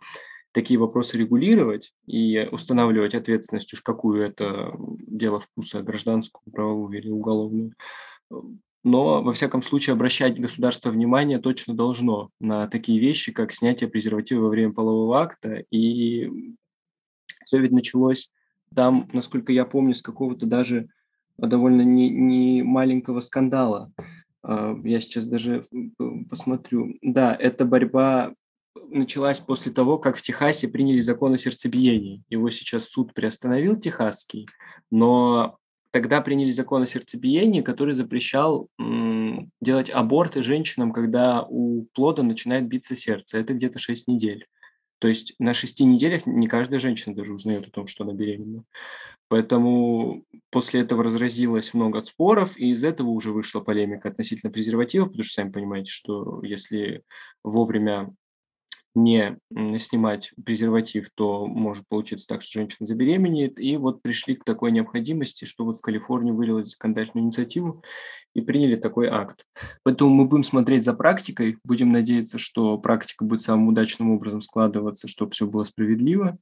[0.52, 7.74] такие вопросы регулировать и устанавливать ответственность, уж какую это дело вкуса, гражданскую, правовую или уголовную.
[8.84, 14.42] Но, во всяком случае, обращать государство внимание точно должно на такие вещи, как снятие презерватива
[14.42, 15.64] во время полового акта.
[15.70, 16.30] И
[17.46, 18.32] все ведь началось
[18.74, 20.88] там, насколько я помню, с какого-то даже
[21.38, 23.92] довольно не, не маленького скандала.
[24.44, 25.64] А, я сейчас даже
[26.30, 26.98] посмотрю.
[27.02, 28.34] Да, это борьба
[28.76, 32.24] началась после того, как в Техасе приняли закон о сердцебиении.
[32.30, 34.48] Его сейчас суд приостановил техасский,
[34.90, 35.58] но
[35.92, 42.68] тогда приняли закон о сердцебиении, который запрещал м, делать аборты женщинам, когда у плода начинает
[42.68, 43.40] биться сердце.
[43.40, 44.48] Это где-то 6 недель.
[45.00, 48.64] То есть на шести неделях не каждая женщина даже узнает о том, что она беременна.
[49.30, 55.24] Поэтому после этого разразилось много споров, и из этого уже вышла полемика относительно презервативов, потому
[55.24, 57.04] что сами понимаете, что если
[57.44, 58.14] вовремя
[58.94, 59.38] не
[59.80, 63.60] снимать презерватив, то может получиться так, что женщина забеременеет.
[63.60, 67.84] И вот пришли к такой необходимости, что вот в Калифорнии вылилась законодательную инициативу
[68.34, 69.46] и приняли такой акт.
[69.84, 75.08] Поэтому мы будем смотреть за практикой, будем надеяться, что практика будет самым удачным образом складываться,
[75.08, 76.38] чтобы все было справедливо,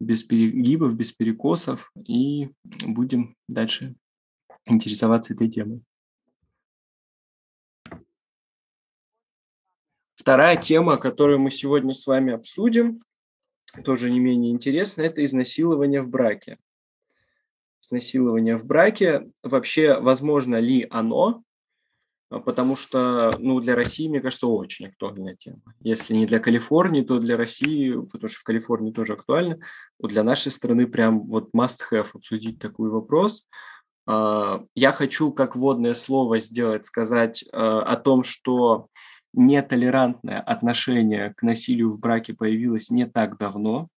[0.00, 2.50] без перегибов, без перекосов, и
[2.86, 3.94] будем дальше
[4.66, 5.82] интересоваться этой темой.
[10.30, 13.00] Вторая тема, которую мы сегодня с вами обсудим,
[13.84, 16.58] тоже не менее интересно, это изнасилование в браке.
[17.82, 21.42] Изнасилование в браке, вообще возможно ли оно,
[22.28, 25.62] потому что ну, для России, мне кажется, очень актуальная тема.
[25.80, 29.58] Если не для Калифорнии, то для России, потому что в Калифорнии тоже актуально,
[30.00, 33.48] то для нашей страны прям вот must have обсудить такой вопрос.
[34.06, 38.86] А, я хочу как вводное слово сделать, сказать а, о том, что
[39.32, 43.88] нетолерантное отношение к насилию в браке появилось не так давно.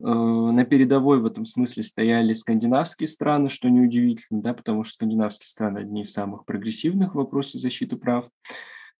[0.00, 5.48] Э, на передовой в этом смысле стояли скандинавские страны, что неудивительно, да, потому что скандинавские
[5.48, 8.28] страны одни из самых прогрессивных в вопросе защиты прав.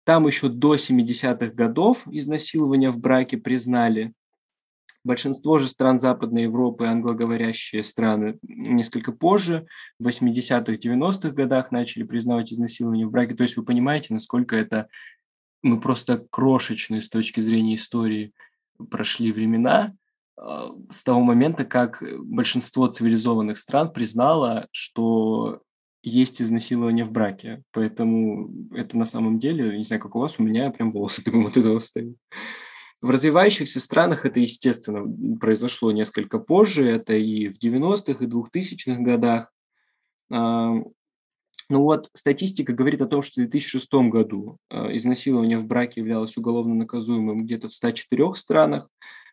[0.05, 4.13] Там еще до 70-х годов изнасилования в браке признали.
[5.05, 9.67] Большинство же стран Западной Европы, англоговорящие страны, несколько позже,
[9.99, 13.35] в 80-х, 90-х годах начали признавать изнасилование в браке.
[13.35, 14.89] То есть вы понимаете, насколько это
[15.63, 18.33] мы просто крошечные с точки зрения истории
[18.91, 19.95] прошли времена
[20.37, 25.63] а, с того момента, как большинство цивилизованных стран признало, что
[26.03, 27.63] есть изнасилование в браке.
[27.73, 31.47] Поэтому это на самом деле, не знаю, как у вас, у меня прям волосы дымом
[31.47, 32.17] от этого встают.
[33.01, 35.05] В развивающихся странах это, естественно,
[35.39, 39.53] произошло несколько позже, это и в 90-х, и 2000-х годах.
[41.71, 46.37] Ну вот, статистика говорит о том, что в 2006 году а, изнасилование в браке являлось
[46.37, 48.89] уголовно наказуемым где-то в 104 странах.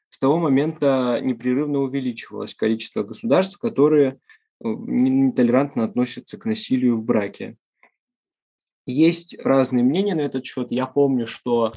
[0.10, 4.20] С того момента непрерывно увеличивалось количество государств, которые
[4.64, 7.58] Э, нетолерантно относятся к насилию в браке.
[8.86, 10.72] Есть разные мнения на этот счет.
[10.72, 11.74] Я помню, что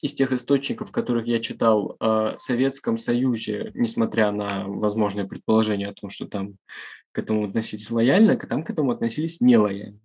[0.00, 6.10] из тех источников, которых я читал о Советском Союзе, несмотря на возможное предположение о том,
[6.10, 6.54] что там
[7.12, 9.98] к этому относились лояльно, там к этому относились нелояльно.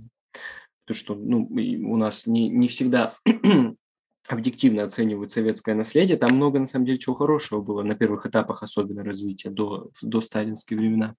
[0.86, 3.16] Потому что ну, у нас не, не всегда
[4.28, 6.18] объективно оценивают советское наследие.
[6.18, 10.22] Там много, на самом деле, чего хорошего было на первых этапах особенно развития до, до
[10.22, 11.16] сталинские времена.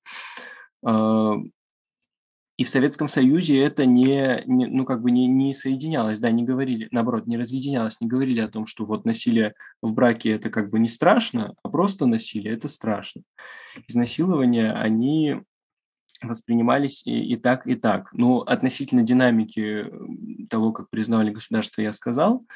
[2.57, 6.45] И в Советском Союзе это не, не ну, как бы не, не соединялось, да, не
[6.45, 10.71] говорили, наоборот, не разъединялось, не говорили о том, что вот насилие в браке это как
[10.71, 13.23] бы не страшно, а просто насилие это страшно.
[13.89, 15.41] Изнасилования, они
[16.23, 18.13] воспринимались и, и так, и так.
[18.13, 19.91] Но относительно динамики
[20.49, 22.47] того, как признавали государство, я сказал,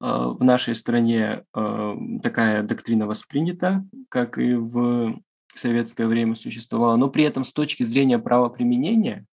[0.00, 5.20] а, в нашей стране а, такая доктрина воспринята, как и в
[5.54, 9.26] советское время существовало, но при этом с точки зрения правоприменения,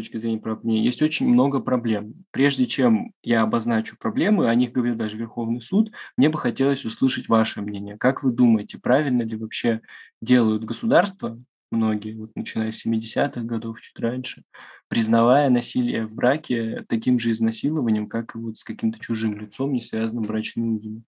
[0.00, 2.14] точки зрения правоприменения, есть очень много проблем.
[2.30, 7.28] Прежде чем я обозначу проблемы, о них говорил даже Верховный суд, мне бы хотелось услышать
[7.28, 7.96] ваше мнение.
[7.98, 9.80] Как вы думаете, правильно ли вообще
[10.20, 11.38] делают государства,
[11.70, 14.42] многие, вот начиная с 70-х годов, чуть раньше,
[14.88, 19.80] признавая насилие в браке таким же изнасилованием, как и вот с каким-то чужим лицом, не
[19.80, 21.02] связанным брачными узами?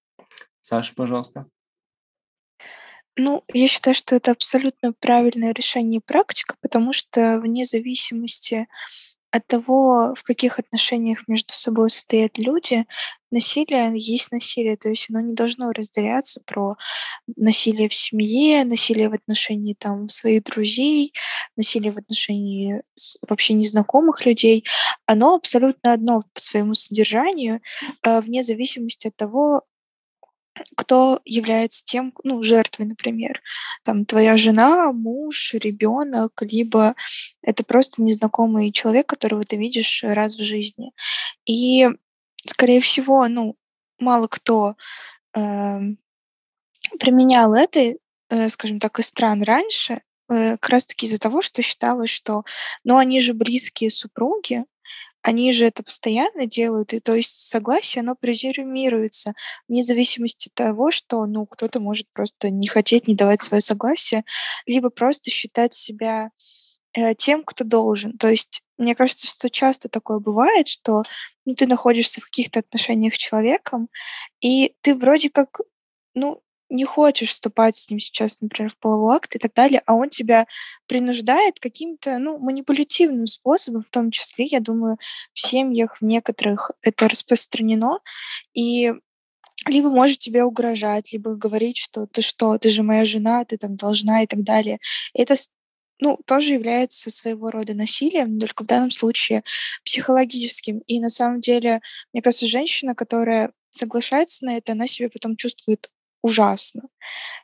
[0.60, 1.46] Саша, пожалуйста.
[3.18, 8.68] Ну, я считаю, что это абсолютно правильное решение и практика, потому что вне зависимости
[9.32, 12.86] от того, в каких отношениях между собой состоят люди,
[13.32, 16.76] насилие есть насилие, то есть оно не должно разделяться про
[17.36, 21.12] насилие в семье, насилие в отношении там своих друзей,
[21.56, 22.82] насилие в отношении
[23.28, 24.64] вообще незнакомых людей.
[25.06, 27.60] Оно абсолютно одно по своему содержанию,
[28.04, 29.64] э, вне зависимости от того,
[30.76, 33.40] кто является тем, ну, жертвой, например.
[33.84, 36.94] Там твоя жена, муж, ребенок, либо
[37.42, 40.92] это просто незнакомый человек, которого ты видишь раз в жизни.
[41.44, 41.88] И,
[42.46, 43.56] скорее всего, ну,
[43.98, 44.76] мало кто
[45.34, 45.80] э,
[46.98, 47.94] применял это,
[48.30, 52.44] э, скажем так, из стран раньше, э, как раз-таки из-за того, что считалось, что,
[52.84, 54.64] ну, они же близкие супруги,
[55.22, 59.34] они же это постоянно делают, и то есть согласие, оно презюмируется
[59.68, 64.24] вне зависимости от того, что, ну, кто-то может просто не хотеть, не давать свое согласие,
[64.66, 66.30] либо просто считать себя
[66.94, 68.16] э, тем, кто должен.
[68.16, 71.02] То есть мне кажется, что часто такое бывает, что
[71.44, 73.88] ну, ты находишься в каких-то отношениях с человеком,
[74.40, 75.60] и ты вроде как,
[76.14, 79.94] ну, не хочешь вступать с ним сейчас, например, в половой акт и так далее, а
[79.94, 80.46] он тебя
[80.86, 84.98] принуждает каким-то, ну, манипулятивным способом, в том числе, я думаю,
[85.32, 88.00] в семьях в некоторых это распространено,
[88.54, 88.92] и
[89.66, 93.76] либо может тебе угрожать, либо говорить, что ты что, ты же моя жена, ты там
[93.76, 94.78] должна и так далее.
[95.14, 95.34] Это
[96.00, 99.42] ну, тоже является своего рода насилием, только в данном случае
[99.84, 100.78] психологическим.
[100.86, 101.80] И на самом деле,
[102.12, 105.90] мне кажется, женщина, которая соглашается на это, она себя потом чувствует
[106.22, 106.82] ужасно.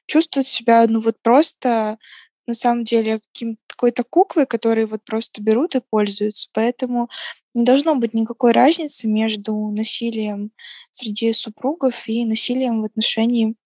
[0.06, 1.98] Чувствуют себя, ну, вот просто
[2.46, 6.48] на самом деле каким-то какой-то куклой, которые вот просто берут и пользуются.
[6.52, 7.10] Поэтому
[7.54, 10.52] не должно быть никакой разницы между насилием
[10.90, 13.56] среди супругов и насилием в отношении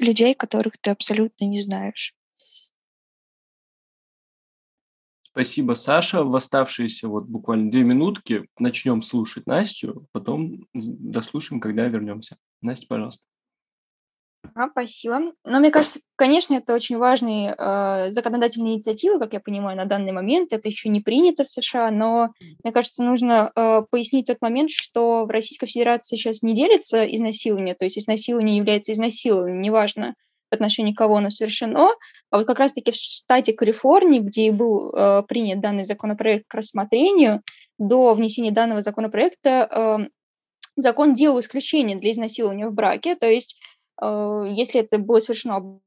[0.00, 2.14] людей, которых ты абсолютно не знаешь.
[5.22, 6.24] Спасибо, Саша.
[6.24, 12.36] В оставшиеся вот буквально две минутки начнем слушать Настю, потом дослушаем, когда вернемся.
[12.60, 13.22] Настя, пожалуйста.
[14.54, 15.32] А, спасибо.
[15.44, 20.12] Но мне кажется, конечно, это очень важные э, законодательные инициативы, как я понимаю, на данный
[20.12, 20.52] момент.
[20.52, 22.32] Это еще не принято в США, но
[22.62, 27.74] мне кажется, нужно э, пояснить тот момент, что в Российской Федерации сейчас не делится изнасилование,
[27.74, 30.14] то есть изнасилование является изнасилованием, неважно
[30.50, 31.90] в отношении кого оно совершено.
[32.30, 36.54] А вот как раз-таки в штате Калифорнии, где и был э, принят данный законопроект к
[36.54, 37.42] рассмотрению,
[37.78, 40.08] до внесения данного законопроекта э,
[40.76, 43.58] закон делал исключение для изнасилования в браке, то есть
[44.00, 45.80] если это было совершено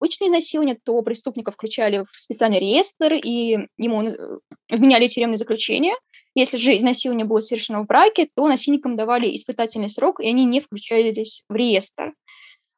[0.00, 4.38] обычное изнасилование, то преступника включали в специальный реестр и ему э,
[4.68, 5.94] вменяли тюремное заключение.
[6.34, 10.60] Если же изнасилование было совершено в браке, то насильникам давали испытательный срок, и они не
[10.60, 12.12] включались в реестр.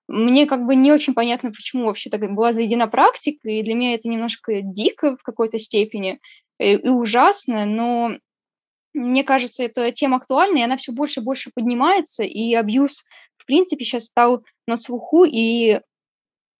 [0.09, 3.95] Мне как бы не очень понятно, почему вообще так была заведена практика, и для меня
[3.95, 6.21] это немножко дико в какой-то степени
[6.59, 8.13] э, и ужасно, но
[8.97, 13.05] мне кажется, эта тема актуальна, и она все больше и больше поднимается, и абьюз,
[13.37, 15.81] в принципе, сейчас стал на слуху, и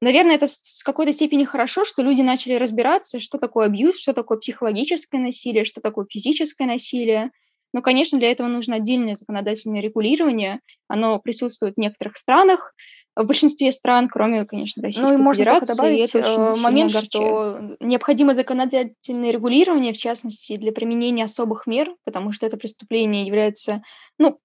[0.03, 4.39] Наверное, это с какой-то степени хорошо, что люди начали разбираться, что такое абьюз, что такое
[4.39, 7.31] психологическое насилие, что такое физическое насилие.
[7.73, 10.61] Но, конечно, для этого нужно отдельное законодательное регулирование.
[10.87, 12.75] Оно присутствует в некоторых странах,
[13.17, 15.75] в большинстве стран, кроме, конечно, Российской ну, и можно Федерации.
[15.75, 21.95] добавить это очень э, момент, что необходимо законодательное регулирование, в частности, для применения особых мер,
[22.05, 23.83] потому что это преступление является,
[24.19, 24.39] ну,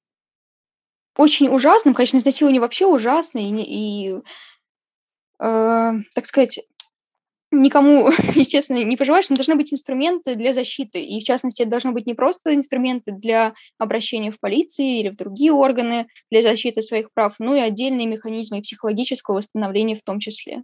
[1.18, 1.94] очень ужасным.
[1.94, 4.22] Конечно, изнасилование вообще ужасно, и, и
[5.42, 6.60] Э, так сказать,
[7.52, 11.04] никому, естественно, не пожелаешь, но должны быть инструменты для защиты.
[11.04, 15.16] И, в частности, это должны быть не просто инструменты для обращения в полицию или в
[15.16, 20.64] другие органы для защиты своих прав, но и отдельные механизмы психологического восстановления в том числе.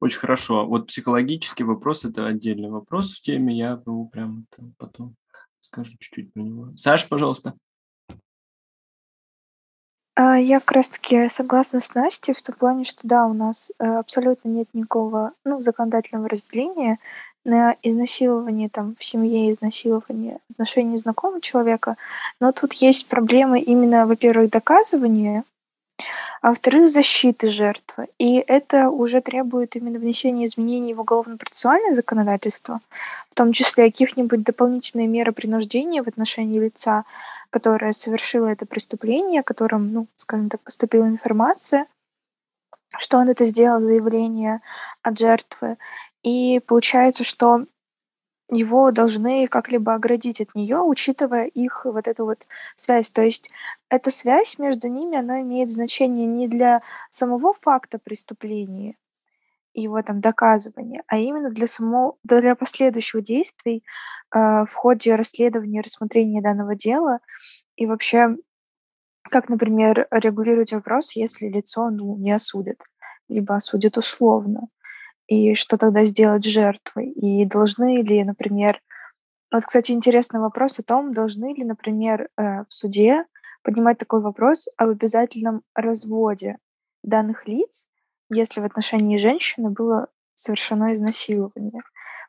[0.00, 0.66] Очень хорошо.
[0.66, 3.56] Вот психологический вопрос– это отдельный вопрос в теме.
[3.56, 4.44] Я его прямо
[4.76, 5.16] потом
[5.60, 6.76] скажу чуть-чуть про него.
[6.76, 7.54] Саш, пожалуйста.
[10.20, 13.70] А, я как раз таки согласна с Настей в том плане, что да, у нас
[13.78, 16.98] э, абсолютно нет никакого ну, законодательного разделения
[17.44, 21.96] на изнасилование там, в семье, изнасилование в отношении знакомого человека.
[22.40, 25.44] Но тут есть проблемы именно, во-первых, доказывания,
[26.42, 28.08] а во-вторых, защиты жертвы.
[28.18, 32.80] И это уже требует именно внесения изменений в уголовно-процессуальное законодательство,
[33.30, 37.04] в том числе каких-нибудь дополнительные меры принуждения в отношении лица,
[37.50, 41.86] которая совершила это преступление, о котором, ну, скажем так, поступила информация,
[42.98, 44.60] что он это сделал, заявление
[45.02, 45.76] от жертвы.
[46.22, 47.66] И получается, что
[48.50, 52.46] его должны как-либо оградить от нее, учитывая их вот эту вот
[52.76, 53.10] связь.
[53.10, 53.50] То есть
[53.90, 58.96] эта связь между ними, она имеет значение не для самого факта преступления,
[59.80, 63.84] его там доказывания, а именно для самого, для последующих действий,
[64.30, 67.20] а, в ходе расследования, рассмотрения данного дела.
[67.76, 68.36] И вообще,
[69.22, 72.80] как, например, регулировать вопрос, если лицо ну, не осудят,
[73.28, 74.68] либо осудят условно,
[75.26, 78.80] и что тогда сделать с жертвой, и должны ли, например,
[79.50, 83.24] вот, кстати, интересный вопрос о том, должны ли, например, э, в суде
[83.62, 86.58] поднимать такой вопрос об обязательном разводе
[87.02, 87.88] данных лиц,
[88.30, 91.82] если в отношении женщины было совершено изнасилование.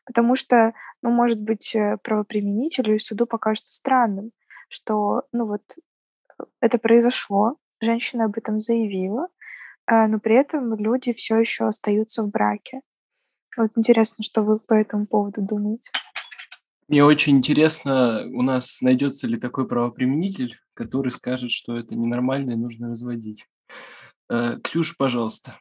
[0.06, 4.32] Потому что, ну, может быть, э, правоприменителю и суду покажется странным,
[4.70, 5.62] что, ну вот,
[6.40, 9.28] э, это произошло, женщина об этом заявила,
[9.86, 12.82] а, но при этом люди все еще остаются в браке.
[13.58, 15.92] Вот интересно, что вы по этому поводу думаете.
[16.88, 22.56] Мне очень интересно, у нас найдется ли такой правоприменитель, который скажет, что это ненормально и
[22.56, 23.46] нужно разводить.
[24.28, 25.60] Э, Ксюша, пожалуйста.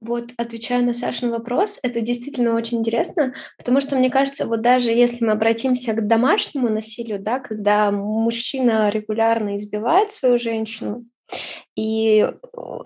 [0.00, 4.92] Вот, отвечая на Сашин вопрос, это действительно очень интересно, потому что, мне кажется, вот даже
[4.92, 11.04] если мы обратимся к домашнему насилию, да, когда мужчина регулярно избивает свою женщину,
[11.76, 12.30] и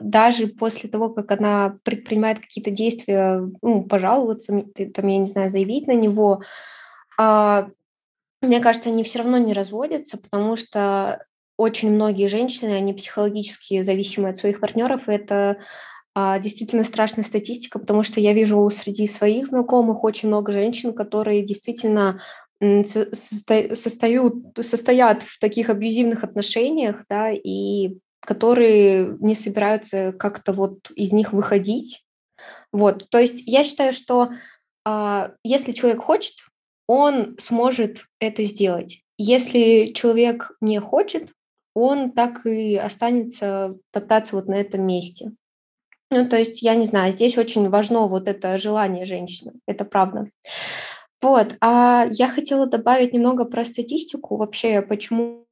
[0.01, 5.87] даже после того, как она предпринимает какие-то действия, ну, пожаловаться, там, я не знаю, заявить
[5.87, 6.43] на него,
[7.19, 7.69] а,
[8.41, 11.25] мне кажется, они все равно не разводятся, потому что
[11.57, 15.59] очень многие женщины, они психологически зависимы от своих партнеров, и это
[16.15, 22.21] действительно страшная статистика, потому что я вижу среди своих знакомых очень много женщин, которые действительно
[22.85, 31.33] состою, состоят в таких абьюзивных отношениях, да, и которые не собираются как-то вот из них
[31.33, 32.05] выходить.
[32.71, 34.31] Вот, то есть я считаю, что
[34.85, 36.35] а, если человек хочет,
[36.87, 39.03] он сможет это сделать.
[39.19, 41.33] Если человек не хочет,
[41.75, 45.33] он так и останется топтаться вот на этом месте.
[46.15, 50.29] Ну, то есть, я не знаю, здесь очень важно вот это желание женщины, это правда.
[51.23, 55.47] Вот, а я хотела добавить немного про статистику вообще, почему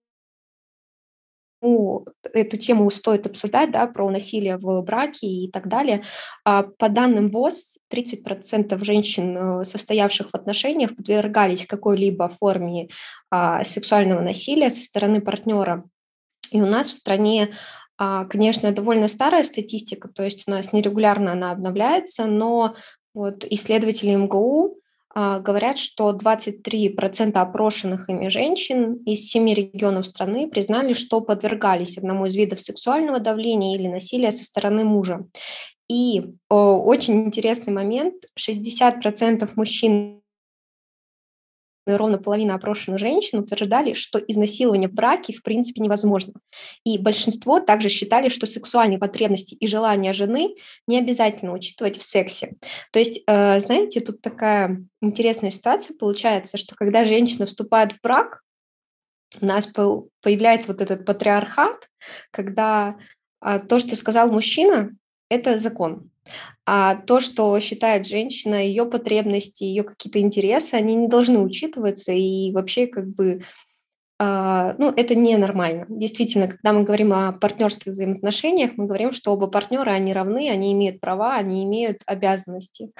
[1.62, 6.04] эту тему стоит обсуждать, да, про насилие в браке и так далее.
[6.44, 12.88] А по данным ВОЗ, 30% женщин, э, состоявших в отношениях, подвергались какой-либо форме
[13.30, 15.84] а, сексуального насилия со стороны партнера.
[16.50, 17.54] И у нас в стране
[18.24, 22.74] конечно, довольно старая статистика, то есть у нас нерегулярно она обновляется, но
[23.12, 24.78] вот исследователи МГУ
[25.12, 32.26] а, говорят, что 23% опрошенных ими женщин из семи регионов страны признали, что подвергались одному
[32.26, 35.26] из видов сексуального давления или насилия со стороны мужа.
[35.88, 40.19] И о, очень интересный момент, 60% мужчин
[41.96, 46.34] ровно половина опрошенных женщин утверждали, что изнасилование в браке в принципе невозможно.
[46.84, 50.54] И большинство также считали, что сексуальные потребности и желания жены
[50.86, 52.54] не обязательно учитывать в сексе.
[52.92, 58.42] То есть, э, знаете, тут такая интересная ситуация получается, что когда женщина вступает в брак,
[59.40, 59.66] у нас
[60.22, 61.88] появляется вот этот патриархат,
[62.30, 62.96] когда
[63.40, 64.90] а, то, что сказал мужчина,
[65.28, 66.10] это закон.
[66.66, 72.52] А то, что считает женщина, ее потребности, ее какие-то интересы, они не должны учитываться, и
[72.52, 73.42] вообще как бы
[74.22, 75.86] Uh, ну, это ненормально.
[75.88, 80.74] Действительно, когда мы говорим о партнерских взаимоотношениях, мы говорим, что оба партнера, они равны, они
[80.74, 82.90] имеют права, они имеют обязанности.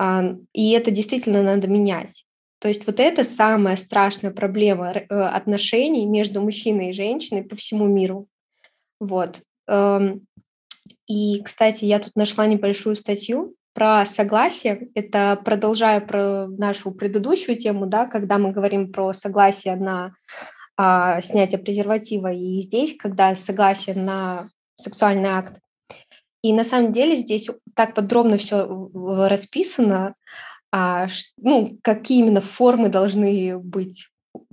[0.00, 2.24] Uh, и это действительно надо менять.
[2.60, 7.86] То есть вот это самая страшная проблема э, отношений между мужчиной и женщиной по всему
[7.86, 8.26] миру.
[9.00, 9.42] Вот.
[11.08, 14.90] И, кстати, я тут нашла небольшую статью про согласие.
[14.94, 20.12] Это продолжая про нашу предыдущую тему, да, когда мы говорим про согласие на
[20.76, 25.58] а, снятие презерватива, и здесь, когда согласие на сексуальный акт.
[26.42, 28.90] И на самом деле здесь так подробно все
[29.28, 30.14] расписано,
[30.70, 34.08] а, ну, какие именно формы должны быть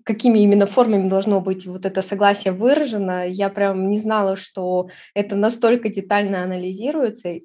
[0.06, 3.28] какими именно формами должно быть вот это согласие выражено.
[3.28, 7.40] Я прям не знала, что это настолько детально анализируется.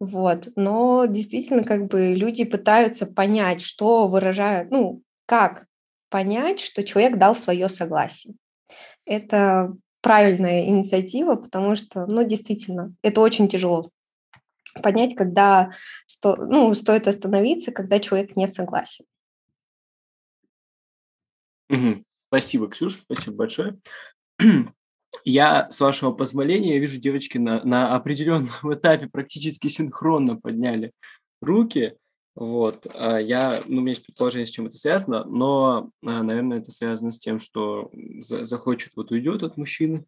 [0.00, 0.48] Вот.
[0.56, 5.66] Но действительно, как бы люди пытаются понять, что выражают, ну, как
[6.08, 8.34] понять, что человек дал свое согласие.
[9.04, 13.90] Это правильная инициатива, потому что, ну, действительно, это очень тяжело
[14.82, 15.72] понять, когда
[16.06, 19.04] сто, ну, стоит остановиться, когда человек не согласен.
[21.72, 22.04] Угу.
[22.28, 23.78] Спасибо, Ксюша, спасибо большое.
[25.24, 30.92] Я, с вашего позволения, вижу, девочки на, на определенном этапе практически синхронно подняли
[31.40, 31.96] руки.
[32.34, 32.86] Вот.
[32.94, 36.70] А я, ну, у меня есть предположение, с чем это связано, но, а, наверное, это
[36.70, 37.90] связано с тем, что
[38.22, 40.06] захочет, вот уйдет от мужчины,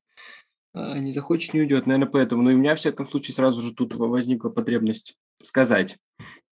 [0.72, 1.86] а не захочет, не уйдет.
[1.86, 2.42] Наверное, поэтому.
[2.42, 5.98] Но и у меня, в всяком случае, сразу же тут возникла потребность сказать.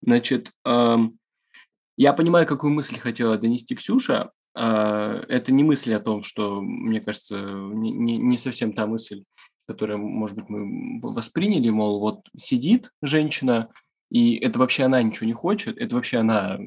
[0.03, 7.01] Значит, я понимаю, какую мысль хотела донести Ксюша, это не мысль о том, что, мне
[7.01, 9.25] кажется, не, не совсем та мысль,
[9.67, 13.69] которую, может быть, мы восприняли, мол, вот сидит женщина,
[14.11, 16.59] и это вообще она ничего не хочет, это вообще она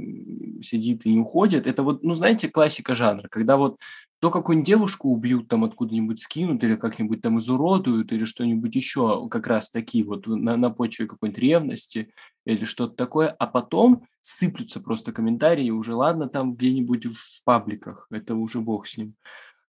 [0.64, 1.68] сидит и не уходит.
[1.68, 3.78] Это вот, ну, знаете, классика жанра, когда вот
[4.26, 9.46] то какую-нибудь девушку убьют, там откуда-нибудь скинут или как-нибудь там изуродуют или что-нибудь еще, как
[9.46, 12.12] раз такие вот на, на почве какой-нибудь ревности
[12.44, 18.34] или что-то такое, а потом сыплются просто комментарии, уже ладно там где-нибудь в пабликах, это
[18.34, 19.14] уже бог с ним.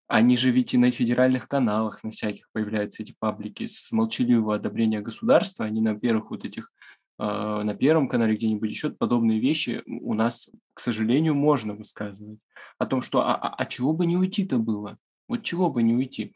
[0.07, 5.01] Они же ведь и на федеральных каналах, на всяких появляются эти паблики с молчаливого одобрения
[5.01, 6.71] государства, они на первых вот этих
[7.17, 12.39] на Первом канале, где-нибудь еще подобные вещи у нас, к сожалению, можно высказывать.
[12.77, 14.97] О том, что а, а, а чего бы не уйти-то было?
[15.27, 16.33] Вот чего бы не уйти?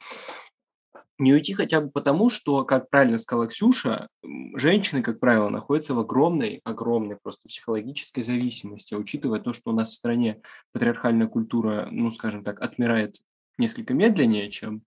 [1.20, 4.08] Не уйти хотя бы потому, что, как правильно сказала Ксюша,
[4.56, 9.90] женщины, как правило, находятся в огромной, огромной просто психологической зависимости, учитывая то, что у нас
[9.90, 10.42] в стране
[10.74, 13.22] патриархальная культура, ну, скажем так, отмирает
[13.60, 14.82] несколько медленнее, чем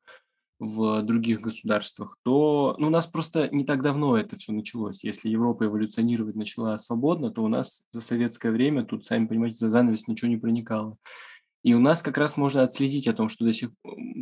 [0.58, 5.04] в других государствах, то ну, у нас просто не так давно это все началось.
[5.04, 9.68] Если Европа эволюционировать начала свободно, то у нас за советское время тут, сами понимаете, за
[9.68, 10.96] занавес ничего не проникало.
[11.62, 13.70] И у нас как раз можно отследить о том, что до сих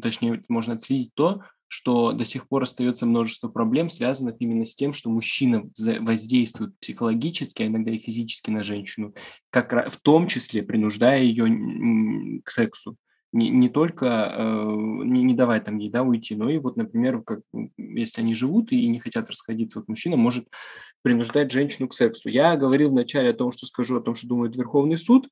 [0.01, 4.93] точнее, можно отследить то, что до сих пор остается множество проблем, связанных именно с тем,
[4.93, 5.65] что мужчина
[6.01, 9.15] воздействует психологически, а иногда и физически на женщину,
[9.51, 12.97] как в том числе принуждая ее к сексу
[13.33, 17.23] не, не только э, не, не давать там ей да, уйти, но и вот, например,
[17.23, 17.41] как,
[17.77, 20.49] если они живут и не хотят расходиться, вот мужчина может
[21.03, 22.29] принуждать женщину к сексу.
[22.29, 25.29] Я говорил вначале о том, что скажу о том, что думает Верховный суд.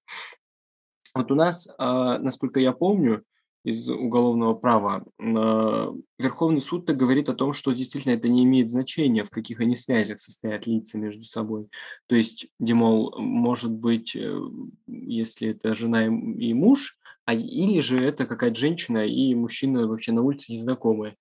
[1.14, 3.24] Вот у нас, э, насколько я помню,
[3.62, 5.04] из уголовного права.
[5.18, 9.60] Э, Верховный суд -то говорит о том, что действительно это не имеет значения, в каких
[9.60, 11.68] они связях состоят лица между собой.
[12.06, 14.40] То есть, Димол, может быть, э,
[14.86, 16.98] если это жена и муж,
[17.30, 21.14] а или же это какая-то женщина и мужчина вообще на улице незнакомые.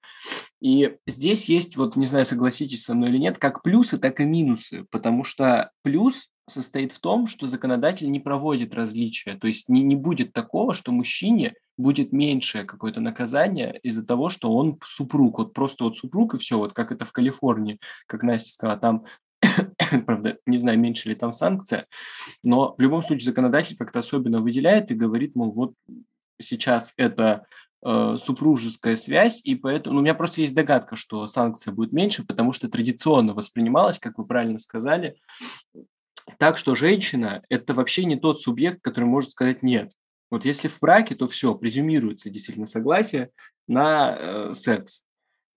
[0.59, 4.25] И здесь есть, вот не знаю, согласитесь со мной или нет, как плюсы, так и
[4.25, 9.83] минусы, потому что плюс состоит в том, что законодатель не проводит различия, то есть не,
[9.83, 15.53] не будет такого, что мужчине будет меньшее какое-то наказание из-за того, что он супруг, вот
[15.53, 19.05] просто вот супруг и все, вот как это в Калифорнии, как Настя сказала, там
[20.05, 21.87] Правда, не знаю, меньше ли там санкция,
[22.43, 25.73] но в любом случае законодатель как-то особенно выделяет и говорит, мол, вот
[26.41, 27.45] сейчас это
[27.83, 32.25] э, супружеская связь, и поэтому ну, у меня просто есть догадка, что санкция будет меньше,
[32.25, 35.15] потому что традиционно воспринималась, как вы правильно сказали,
[36.37, 39.93] так, что женщина– это вообще не тот субъект, который может сказать «нет».
[40.31, 43.31] Вот если в браке, то все, презюмируется действительно согласие
[43.67, 45.03] на э, секс.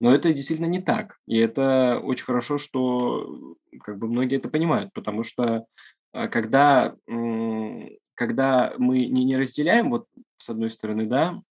[0.03, 1.17] Но это действительно не так.
[1.27, 5.65] И это очень хорошо, что как бы многие это понимают, потому что
[6.11, 10.07] э, когда, э, когда мы не, не разделяем, вот
[10.39, 11.41] с одной стороны, да,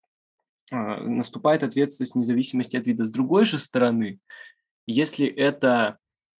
[0.70, 3.06] э, наступает ответственность независимости от вида.
[3.06, 4.18] С другой же стороны,
[4.86, 5.96] если это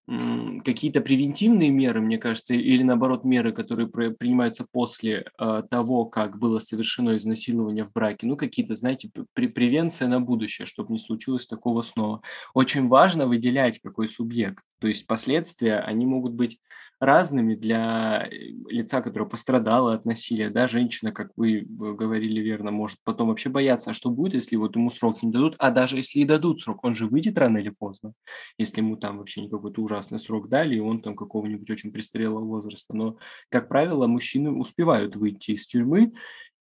[0.07, 6.59] какие-то превентивные меры, мне кажется, или наоборот меры, которые принимаются после э, того, как было
[6.59, 12.21] совершено изнасилование в браке, ну какие-то, знаете, превенция на будущее, чтобы не случилось такого снова.
[12.53, 16.59] Очень важно выделять какой субъект, то есть последствия, они могут быть
[17.03, 18.31] разными для э,
[18.69, 23.91] лица, которое пострадало от насилия, да, женщина, как вы говорили верно, может потом вообще бояться,
[23.91, 26.85] а что будет, если вот ему срок не дадут, а даже если и дадут срок,
[26.85, 28.13] он же выйдет рано или поздно,
[28.57, 32.45] если ему там вообще не какой-то ужасный срок дали, и он там какого-нибудь очень престарелого
[32.45, 33.17] возраста, но,
[33.49, 36.13] как правило, мужчины успевают выйти из тюрьмы,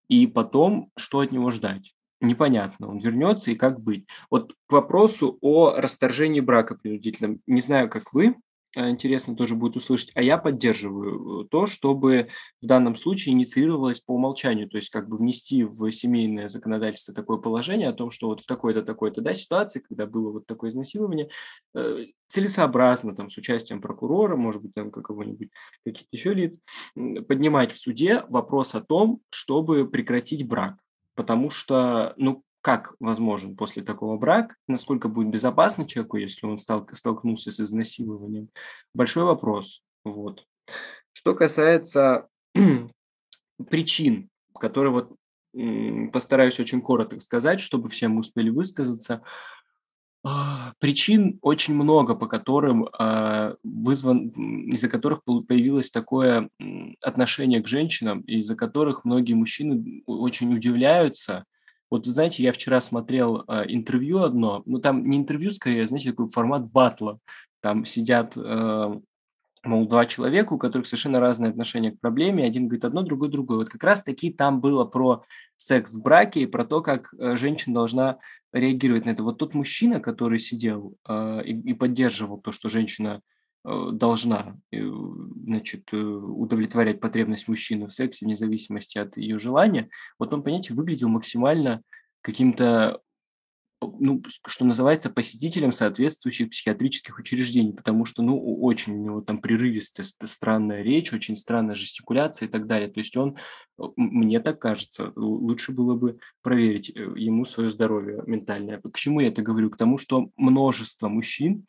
[0.07, 1.93] и потом что от него ждать?
[2.23, 4.05] непонятно, он вернется и как быть.
[4.29, 7.41] Вот к вопросу о расторжении брака принудительном.
[7.47, 8.35] Не знаю, как вы,
[8.75, 12.29] интересно тоже будет услышать, а я поддерживаю э, то, чтобы
[12.61, 17.37] в данном случае инициировалось по умолчанию, то есть как бы внести в семейное законодательство такое
[17.37, 21.29] положение о том, что вот в такой-то, такой-то да, ситуации, когда было вот такое изнасилование,
[21.75, 25.49] э, целесообразно там с участием прокурора, может быть, там какого-нибудь,
[25.85, 26.59] каких-то еще лиц,
[26.95, 30.77] поднимать в суде вопрос о том, чтобы прекратить брак.
[31.15, 36.87] Потому что, ну, как возможен после такого брак, насколько будет безопасно человеку, если он стал,
[36.93, 38.49] столкнулся с изнасилованием.
[38.93, 39.83] Большой вопрос.
[40.03, 40.45] Вот.
[41.11, 42.27] Что касается
[43.69, 45.15] причин, которые вот
[46.13, 49.21] постараюсь очень коротко сказать, чтобы все мы успели высказаться.
[50.23, 54.29] А, причин очень много, по которым а, вызван,
[54.69, 56.49] из-за которых появилось такое
[57.01, 61.45] отношение к женщинам, из-за которых многие мужчины очень удивляются,
[61.91, 66.29] вот, знаете, я вчера смотрел э, интервью одно, ну, там не интервью, скорее, знаете, такой
[66.29, 67.19] формат батла.
[67.59, 68.99] Там сидят, э,
[69.63, 72.45] мол, два человека, у которых совершенно разные отношения к проблеме.
[72.45, 73.59] Один говорит одно, другой другое.
[73.59, 75.23] Вот как раз-таки там было про
[75.57, 78.19] секс в браке и про то, как э, женщина должна
[78.53, 79.23] реагировать на это.
[79.23, 83.21] Вот тот мужчина, который сидел э, и, и поддерживал то, что женщина
[83.63, 84.81] должна э,
[85.45, 90.73] значит, э, удовлетворять потребность мужчины в сексе вне зависимости от ее желания, вот он, понимаете,
[90.73, 91.81] выглядел максимально
[92.21, 93.01] каким-то,
[93.79, 100.07] ну, что называется, посетителем соответствующих психиатрических учреждений, потому что, ну, очень у него там прерывистая,
[100.25, 102.89] странная речь, очень странная жестикуляция и так далее.
[102.89, 103.37] То есть он,
[103.95, 108.79] мне так кажется, лучше было бы проверить ему свое здоровье ментальное.
[108.81, 109.69] К чему я это говорю?
[109.69, 111.67] К тому, что множество мужчин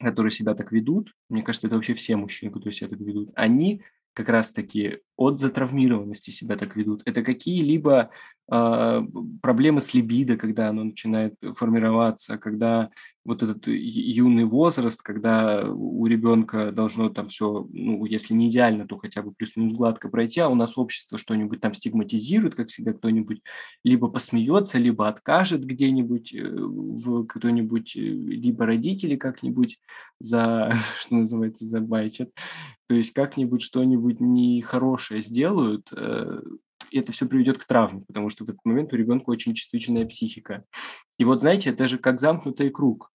[0.00, 3.82] которые себя так ведут, мне кажется, это вообще все мужчины, которые себя так ведут, они
[4.12, 7.02] как раз-таки от затравмированности себя так ведут.
[7.04, 8.10] Это какие-либо
[8.50, 9.02] э,
[9.42, 12.90] проблемы с либидо, когда оно начинает формироваться, когда
[13.24, 18.96] вот этот юный возраст, когда у ребенка должно там все, ну, если не идеально, то
[18.96, 23.42] хотя бы плюс-минус гладко пройти, а у нас общество что-нибудь там стигматизирует, как всегда кто-нибудь
[23.82, 29.80] либо посмеется, либо откажет где-нибудь, э, в кто-нибудь, э, либо родители как-нибудь
[30.20, 32.30] за, что называется, забайчат,
[32.88, 36.40] то есть как-нибудь что-нибудь нехорошее сделают, э,
[36.92, 40.64] это все приведет к травме, потому что в этот момент у ребенка очень чувствительная психика.
[41.18, 43.10] И вот, знаете, это же как замкнутый круг.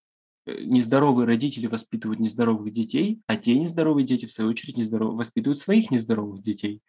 [0.45, 5.15] Э, нездоровые родители воспитывают нездоровых детей, а те нездоровые дети, в свою очередь, нездоров...
[5.17, 6.81] воспитывают своих нездоровых детей.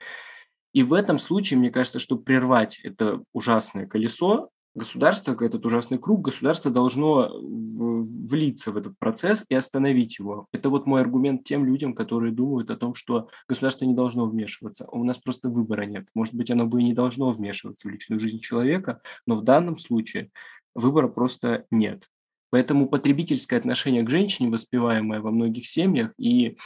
[0.73, 6.23] И в этом случае, мне кажется, чтобы прервать это ужасное колесо, государство, этот ужасный круг,
[6.23, 10.47] государство должно влиться в этот процесс и остановить его.
[10.53, 14.87] Это вот мой аргумент тем людям, которые думают о том, что государство не должно вмешиваться.
[14.91, 16.07] У нас просто выбора нет.
[16.15, 19.79] Может быть, оно бы и не должно вмешиваться в личную жизнь человека, но в данном
[19.79, 20.31] случае
[20.75, 22.09] выбора просто нет.
[22.51, 26.57] Поэтому потребительское отношение к женщине, воспеваемое во многих семьях, и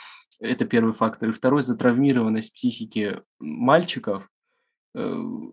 [0.41, 1.31] это первый фактор.
[1.31, 4.29] И второй– затравмированность психики мальчиков, э,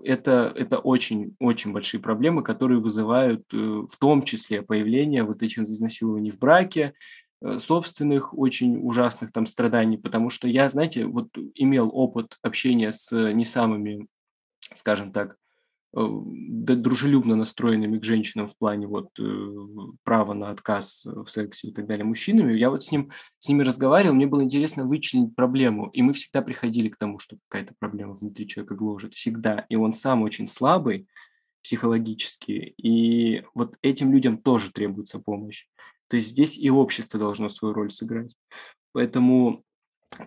[0.03, 5.59] это, это очень, очень большие проблемы, которые вызывают э, в том числе появление вот этих
[5.59, 6.93] изнасилований в браке,
[7.41, 13.11] э, собственных очень ужасных там страданий, потому что я, знаете, вот имел опыт общения с
[13.33, 14.07] не самыми,
[14.73, 15.37] скажем так,
[15.95, 19.17] дружелюбно настроенными к женщинам в плане вот
[20.03, 22.53] права на отказ в сексе и так далее мужчинами.
[22.53, 26.41] Я вот с ним с ними разговаривал, мне было интересно вычленить проблему, и мы всегда
[26.41, 29.65] приходили к тому, что какая-то проблема внутри человека гложет, всегда.
[29.69, 31.07] И он сам очень слабый
[31.63, 35.65] психологически, и вот этим людям тоже требуется помощь.
[36.09, 38.35] То есть здесь и общество должно свою роль сыграть.
[38.91, 39.63] Поэтому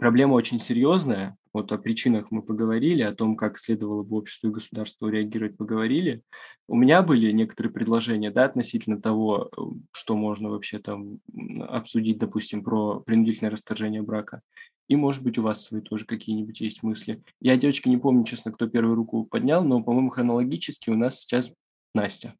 [0.00, 1.36] проблема очень серьезная.
[1.58, 6.22] Вот о причинах мы поговорили, о том, как следовало бы обществу и государству реагировать, поговорили.
[6.68, 11.18] У меня были некоторые предложения да, относительно того, э, что можно вообще там
[11.66, 14.42] обсудить, допустим, про принудительное расторжение брака.
[14.86, 17.24] И, может быть, у вас свои тоже какие-нибудь есть мысли.
[17.40, 21.52] Я, девочки, не помню, честно, кто первую руку поднял, но, по-моему, хронологически у нас сейчас
[21.92, 22.36] Настя.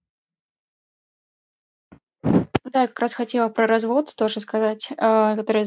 [2.73, 5.65] Да, я как раз хотела про развод тоже сказать, а, который,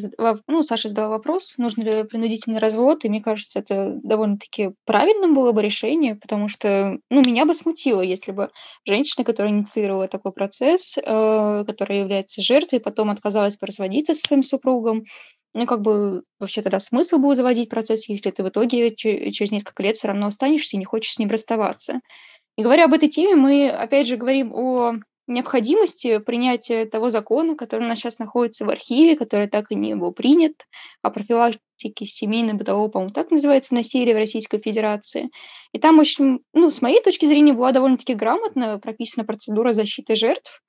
[0.47, 5.51] ну, Саша задала вопрос, нужен ли принудительный развод, и мне кажется, это довольно-таки правильным было
[5.51, 8.51] бы решение, потому что, ну, меня бы смутило, если бы
[8.85, 14.43] женщина, которая инициировала такой процесс, э, которая является жертвой, потом отказалась бы разводиться со своим
[14.43, 15.05] супругом,
[15.55, 19.81] ну, как бы вообще тогда смысл был заводить процесс, если ты в итоге через несколько
[19.81, 21.99] лет все равно останешься и не хочешь с ним расставаться.
[22.57, 24.95] И говоря об этой теме, мы опять же говорим о
[25.31, 29.95] необходимости принятия того закона, который у нас сейчас находится в архиве, который так и не
[29.95, 30.67] был принят,
[31.01, 35.29] о профилактике семейно-бытового, по-моему, так называется, насилия в Российской Федерации.
[35.73, 40.61] И там очень, ну, с моей точки зрения, была довольно-таки грамотно прописана процедура защиты жертв,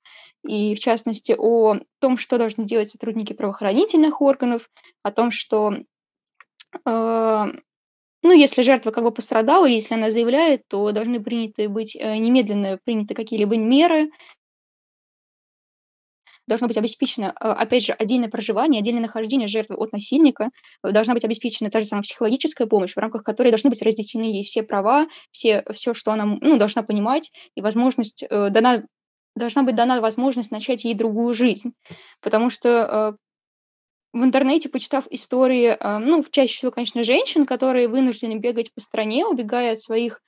[0.45, 4.69] и в частности о том, что должны делать сотрудники правоохранительных органов,
[5.01, 5.73] о том, что
[6.85, 7.45] э,
[8.23, 12.79] ну, если жертва как бы пострадала, если она заявляет, то должны приняты быть э, немедленно
[12.83, 14.09] приняты какие-либо меры,
[16.47, 20.49] должно быть обеспечено, а, опять же, отдельное проживание, отдельное нахождение жертвы от насильника,
[20.83, 24.43] должна быть обеспечена та же самая психологическая помощь, в рамках которой должны быть разъяснены ей
[24.43, 28.83] все права, все, все, что она ну, должна понимать, и возможность э, дана,
[29.35, 31.73] должна быть дана возможность начать ей другую жизнь.
[32.21, 38.35] Потому что э, в интернете, почитав истории, э, ну, чаще всего, конечно, женщин, которые вынуждены
[38.37, 40.21] бегать по стране, убегая от своих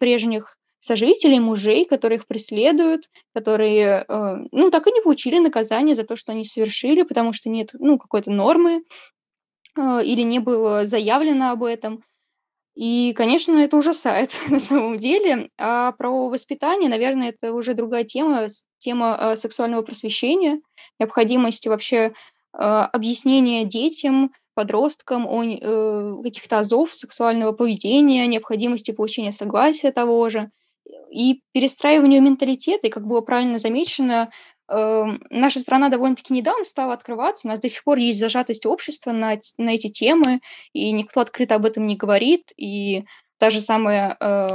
[0.00, 6.04] прежних сожителей, мужей, которые их преследуют, которые, э, ну, так и не получили наказание за
[6.04, 8.84] то, что они совершили, потому что нет, ну, какой-то нормы
[9.76, 12.04] э, или не было заявлено об этом.
[12.74, 15.48] И, конечно, это ужасает на самом деле.
[15.58, 20.60] А про воспитание, наверное, это уже другая тема, тема э, сексуального просвещения,
[20.98, 22.12] необходимости вообще
[22.56, 30.52] объяснения детям, подросткам о э, каких-то азов сексуального поведения, необходимости получения согласия того же
[31.10, 34.30] и перестраиванию менталитета, и, как было правильно замечено,
[34.68, 39.12] э, наша страна довольно-таки недавно стала открываться, у нас до сих пор есть зажатость общества
[39.12, 40.40] на, на эти темы,
[40.72, 43.04] и никто открыто об этом не говорит, и
[43.38, 44.48] та же самая э,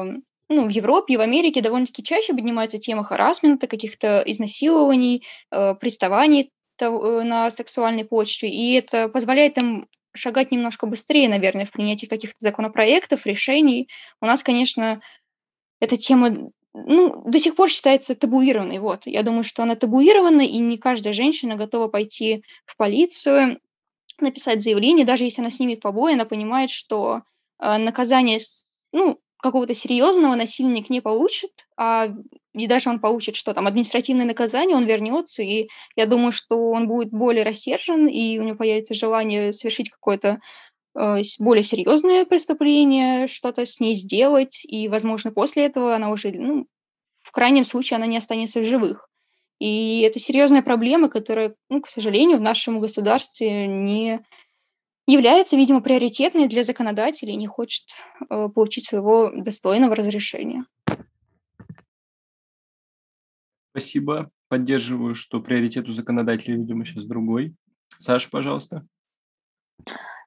[0.50, 6.52] ну, в Европе и в Америке довольно-таки чаще поднимается тема харасмента, каких-то изнасилований, э, приставаний
[6.80, 12.36] э, на сексуальной почве, и это позволяет им шагать немножко быстрее, наверное, в принятии каких-то
[12.40, 13.90] законопроектов, решений.
[14.22, 15.00] У нас, конечно,
[15.80, 18.80] эта тема ну, до сих пор считается табуированной.
[18.80, 19.02] Вот.
[19.06, 23.60] Я думаю, что она табуирована, и не каждая женщина готова пойти в полицию,
[24.22, 27.22] написать заявление, даже если она снимет побои, она понимает, что
[27.60, 28.40] э, наказание
[28.92, 32.10] ну, какого-то серьезного насильник не получит, а
[32.54, 36.88] и даже он получит что там, административное наказание, он вернется, и я думаю, что он
[36.88, 40.40] будет более рассержен, и у него появится желание совершить какое-то
[40.94, 46.68] более серьезное преступление, что-то с ней сделать, и, возможно, после этого она уже, ну,
[47.22, 49.10] в крайнем случае, она не останется в живых.
[49.60, 54.22] И это серьезная проблема, которая, ну, к сожалению, в нашем государстве не
[55.06, 57.86] является, видимо, приоритетной для законодателей и не хочет
[58.30, 60.66] э, получить своего достойного разрешения.
[63.72, 64.32] Спасибо.
[64.48, 67.56] Поддерживаю, что приоритет у законодателей, видимо, сейчас другой.
[67.98, 68.88] Саша, пожалуйста.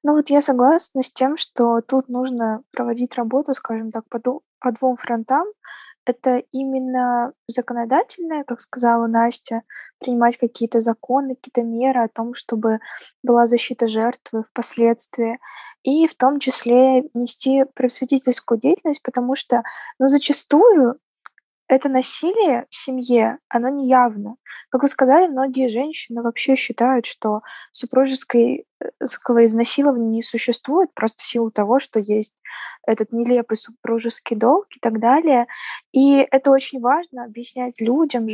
[0.03, 4.73] Ну вот я согласна с тем, что тут нужно проводить работу, скажем так, по, по
[4.73, 5.47] двум фронтам.
[6.05, 9.63] Это именно законодательное, как сказала Настя,
[10.01, 12.81] принимать какие-то законы, какие-то меры о том, чтобы
[13.23, 15.39] была защита жертвы впоследствии,
[15.85, 19.63] и в том числе нести просветительскую деятельность, потому что,
[20.01, 20.99] ну, зачастую
[21.73, 24.37] это насилие в семье, оно неявно.
[24.69, 28.65] Как вы сказали, многие женщины вообще считают, что супружеское
[29.01, 32.37] изнасилования не существует просто в силу того, что есть
[32.87, 35.47] этот нелепый супружеский долг и так далее.
[35.93, 38.29] И это очень важно объяснять людям,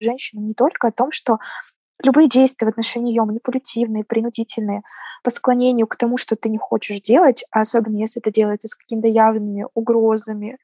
[0.00, 1.38] женщинам не только о том, что
[2.02, 4.82] любые действия в отношении ее манипулятивные, принудительные,
[5.22, 8.74] по склонению к тому, что ты не хочешь делать, а особенно если это делается с
[8.74, 10.56] какими-то явными угрозами, э,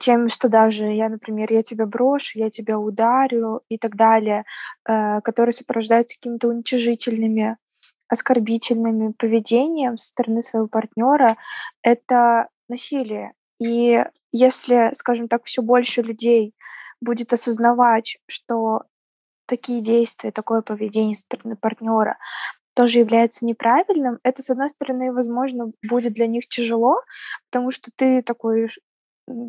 [0.00, 4.44] тем, что даже я, например, я тебя брошу, я тебя ударю и так далее,
[4.88, 7.56] э, которые сопровождаются какими-то уничижительными,
[8.08, 11.36] оскорбительными поведением со стороны своего партнера,
[11.82, 13.32] это насилие.
[13.60, 16.54] И если, скажем так, все больше людей
[17.00, 18.82] будет осознавать, что
[19.46, 22.18] такие действия, такое поведение со стороны партнера
[22.74, 27.00] тоже является неправильным, это, с одной стороны, возможно, будет для них тяжело,
[27.50, 28.68] потому что ты такой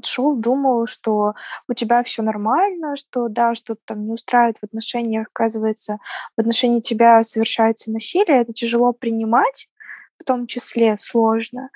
[0.05, 1.33] шел, думал, что
[1.67, 5.99] у тебя все нормально, что да, что-то там не устраивает в отношениях, оказывается,
[6.35, 9.67] в отношении тебя совершается насилие, это тяжело принимать,
[10.17, 11.69] в том числе сложно.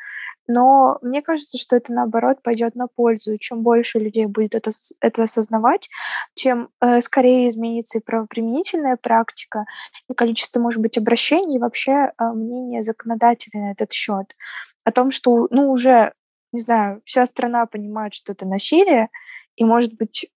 [0.48, 3.34] Но мне кажется, что это наоборот пойдет на пользу.
[3.34, 5.90] И чем больше людей будет это, это осознавать,
[6.34, 9.66] тем э, скорее изменится и правоприменительная практика,
[10.10, 14.36] и количество, может быть, обращений, и вообще э, мнение законодателя на этот счет.
[14.84, 16.14] О том, что, ну, уже,
[16.54, 19.10] не знаю, вся страна понимает, что это насилие,
[19.56, 20.32] и, может быть,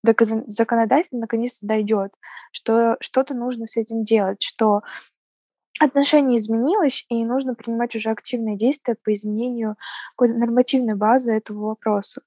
[0.47, 2.13] законодатель наконец-то дойдет,
[2.51, 4.81] что что-то нужно с этим делать, что
[5.79, 9.75] отношение изменилось, и нужно принимать уже активные действия по изменению
[10.11, 12.21] какой-то нормативной базы этого вопроса.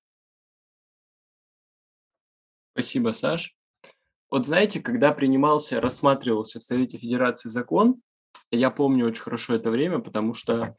[2.73, 3.55] Спасибо, Саш.
[4.31, 8.01] Вот знаете, когда принимался, рассматривался в Совете Федерации закон,
[8.53, 10.77] я помню очень хорошо это время, потому что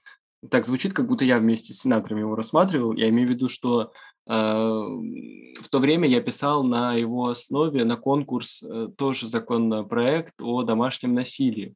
[0.50, 2.94] так звучит, как будто я вместе с сенаторами его рассматривал.
[2.94, 3.92] Я имею в виду, что
[4.28, 10.64] э, в то время я писал на его основе на конкурс э, тоже законопроект о
[10.64, 11.76] домашнем насилии.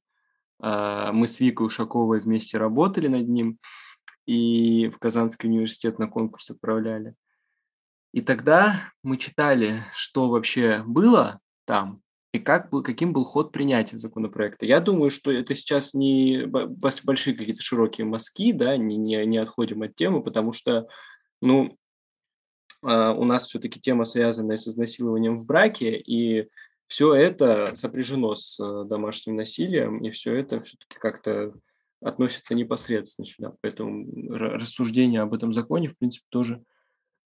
[0.59, 3.59] А, мы с Викой Ушаковой вместе работали над ним
[4.25, 7.13] и в Казанский университет на конкурс отправляли.
[8.13, 12.01] И тогда мы читали, что вообще было там
[12.35, 14.65] и как был, каким был ход принятия законопроекта.
[14.65, 19.83] Я думаю, что это сейчас не большие какие-то широкие мазки, да, не, не, не отходим
[19.83, 20.87] от темы, потому что,
[21.41, 21.77] ну,
[22.83, 26.49] а, у нас все-таки тема, связанная с изнасилованием в браке, и
[26.87, 31.53] все это сопряжено с э, домашним насилием, и все это все-таки как-то
[32.01, 33.53] относится непосредственно сюда.
[33.61, 36.61] Поэтому рассуждения об этом законе, в принципе, тоже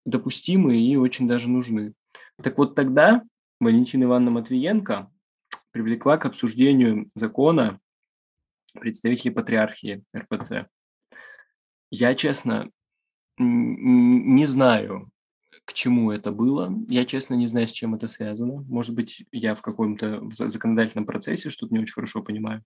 [0.06, 1.94] допустимы и очень даже нужны.
[2.42, 3.24] Так вот тогда
[3.60, 5.12] Валентина Ивановна Матвиенко
[5.72, 7.80] привлекла к обсуждению закона
[8.74, 10.68] представителей патриархии РПЦ.
[11.92, 12.70] Я, честно,
[13.38, 15.10] не знаю,
[15.66, 16.74] к чему это было.
[16.88, 18.64] Я, честно, не знаю, с чем это связано.
[18.68, 22.64] Может быть, я в каком-то законодательном процессе что-то не очень хорошо понимаю.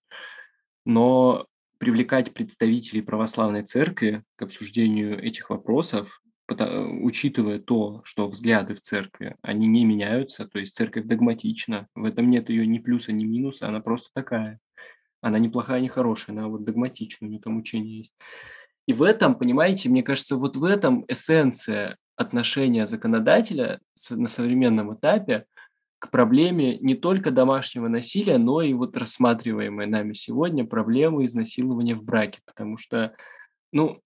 [0.85, 9.35] Но привлекать представителей православной церкви к обсуждению этих вопросов, учитывая то, что взгляды в церкви,
[9.41, 13.67] они не меняются, то есть церковь догматична, в этом нет ее ни плюса, ни минуса,
[13.67, 14.59] она просто такая.
[15.21, 18.13] Она не плохая, не хорошая, она вот догматична, у нее там учение есть.
[18.85, 23.79] И в этом, понимаете, мне кажется, вот в этом эссенция отношения законодателя
[24.09, 25.45] на современном этапе
[25.99, 32.03] к проблеме не только домашнего насилия, но и вот рассматриваемой нами сегодня проблемы изнасилования в
[32.03, 33.15] браке, потому что,
[33.71, 34.01] ну,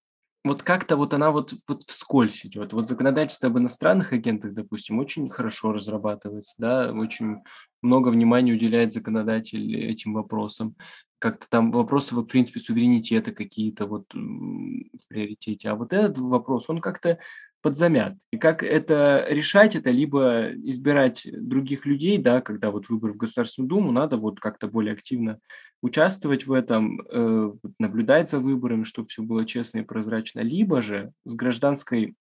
[0.47, 2.73] вот как-то вот она вот, вот вскользь идет.
[2.73, 7.37] Вот законодательство об иностранных агентах, допустим, очень хорошо разрабатывается, да, очень
[7.81, 10.75] много внимания уделяет законодатель этим вопросам.
[11.20, 15.70] Как-то там вопросы, в принципе, суверенитета какие-то вот в приоритете.
[15.70, 17.20] А вот этот вопрос, он как-то
[17.61, 18.18] подзамят.
[18.32, 23.70] И как это решать, это либо избирать других людей, да, когда вот выбор в Государственную
[23.70, 25.39] Думу, надо вот как-то более активно
[25.82, 31.11] участвовать в этом, э, наблюдать за выборами, чтобы все было честно и прозрачно, либо же
[31.26, 32.15] с гражданской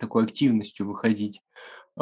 [0.00, 1.40] такой активностью выходить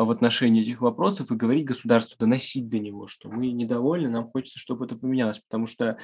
[0.04, 4.58] в отношении этих вопросов и говорить государству, доносить до него, что мы недовольны, нам хочется,
[4.58, 5.96] чтобы это поменялось, потому что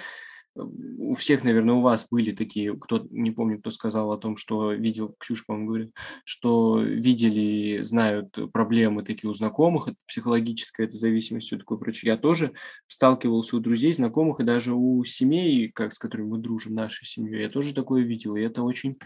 [0.55, 4.73] у всех, наверное, у вас были такие, кто, не помню, кто сказал о том, что
[4.73, 11.47] видел, Ксюша, по-моему, говорит, что видели, знают проблемы такие у знакомых, это психологическая это зависимость,
[11.47, 12.13] все такое прочее.
[12.13, 12.53] Я тоже
[12.87, 17.43] сталкивался у друзей, знакомых и даже у семей, как, с которыми мы дружим, нашей семьей,
[17.43, 18.99] я тоже такое видел, и это очень,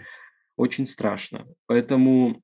[0.57, 1.47] очень страшно.
[1.67, 2.43] Поэтому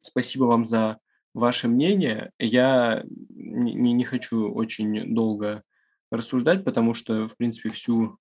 [0.00, 0.98] спасибо вам за
[1.34, 2.30] ваше мнение.
[2.38, 5.62] Я не, не хочу очень долго
[6.10, 8.18] рассуждать, потому что, в принципе, всю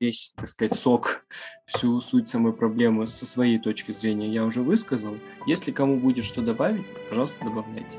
[0.00, 1.26] весь, так сказать, сок,
[1.66, 5.16] всю суть самой проблемы со своей точки зрения я уже высказал.
[5.46, 7.98] Если кому будет что добавить, пожалуйста, добавляйте.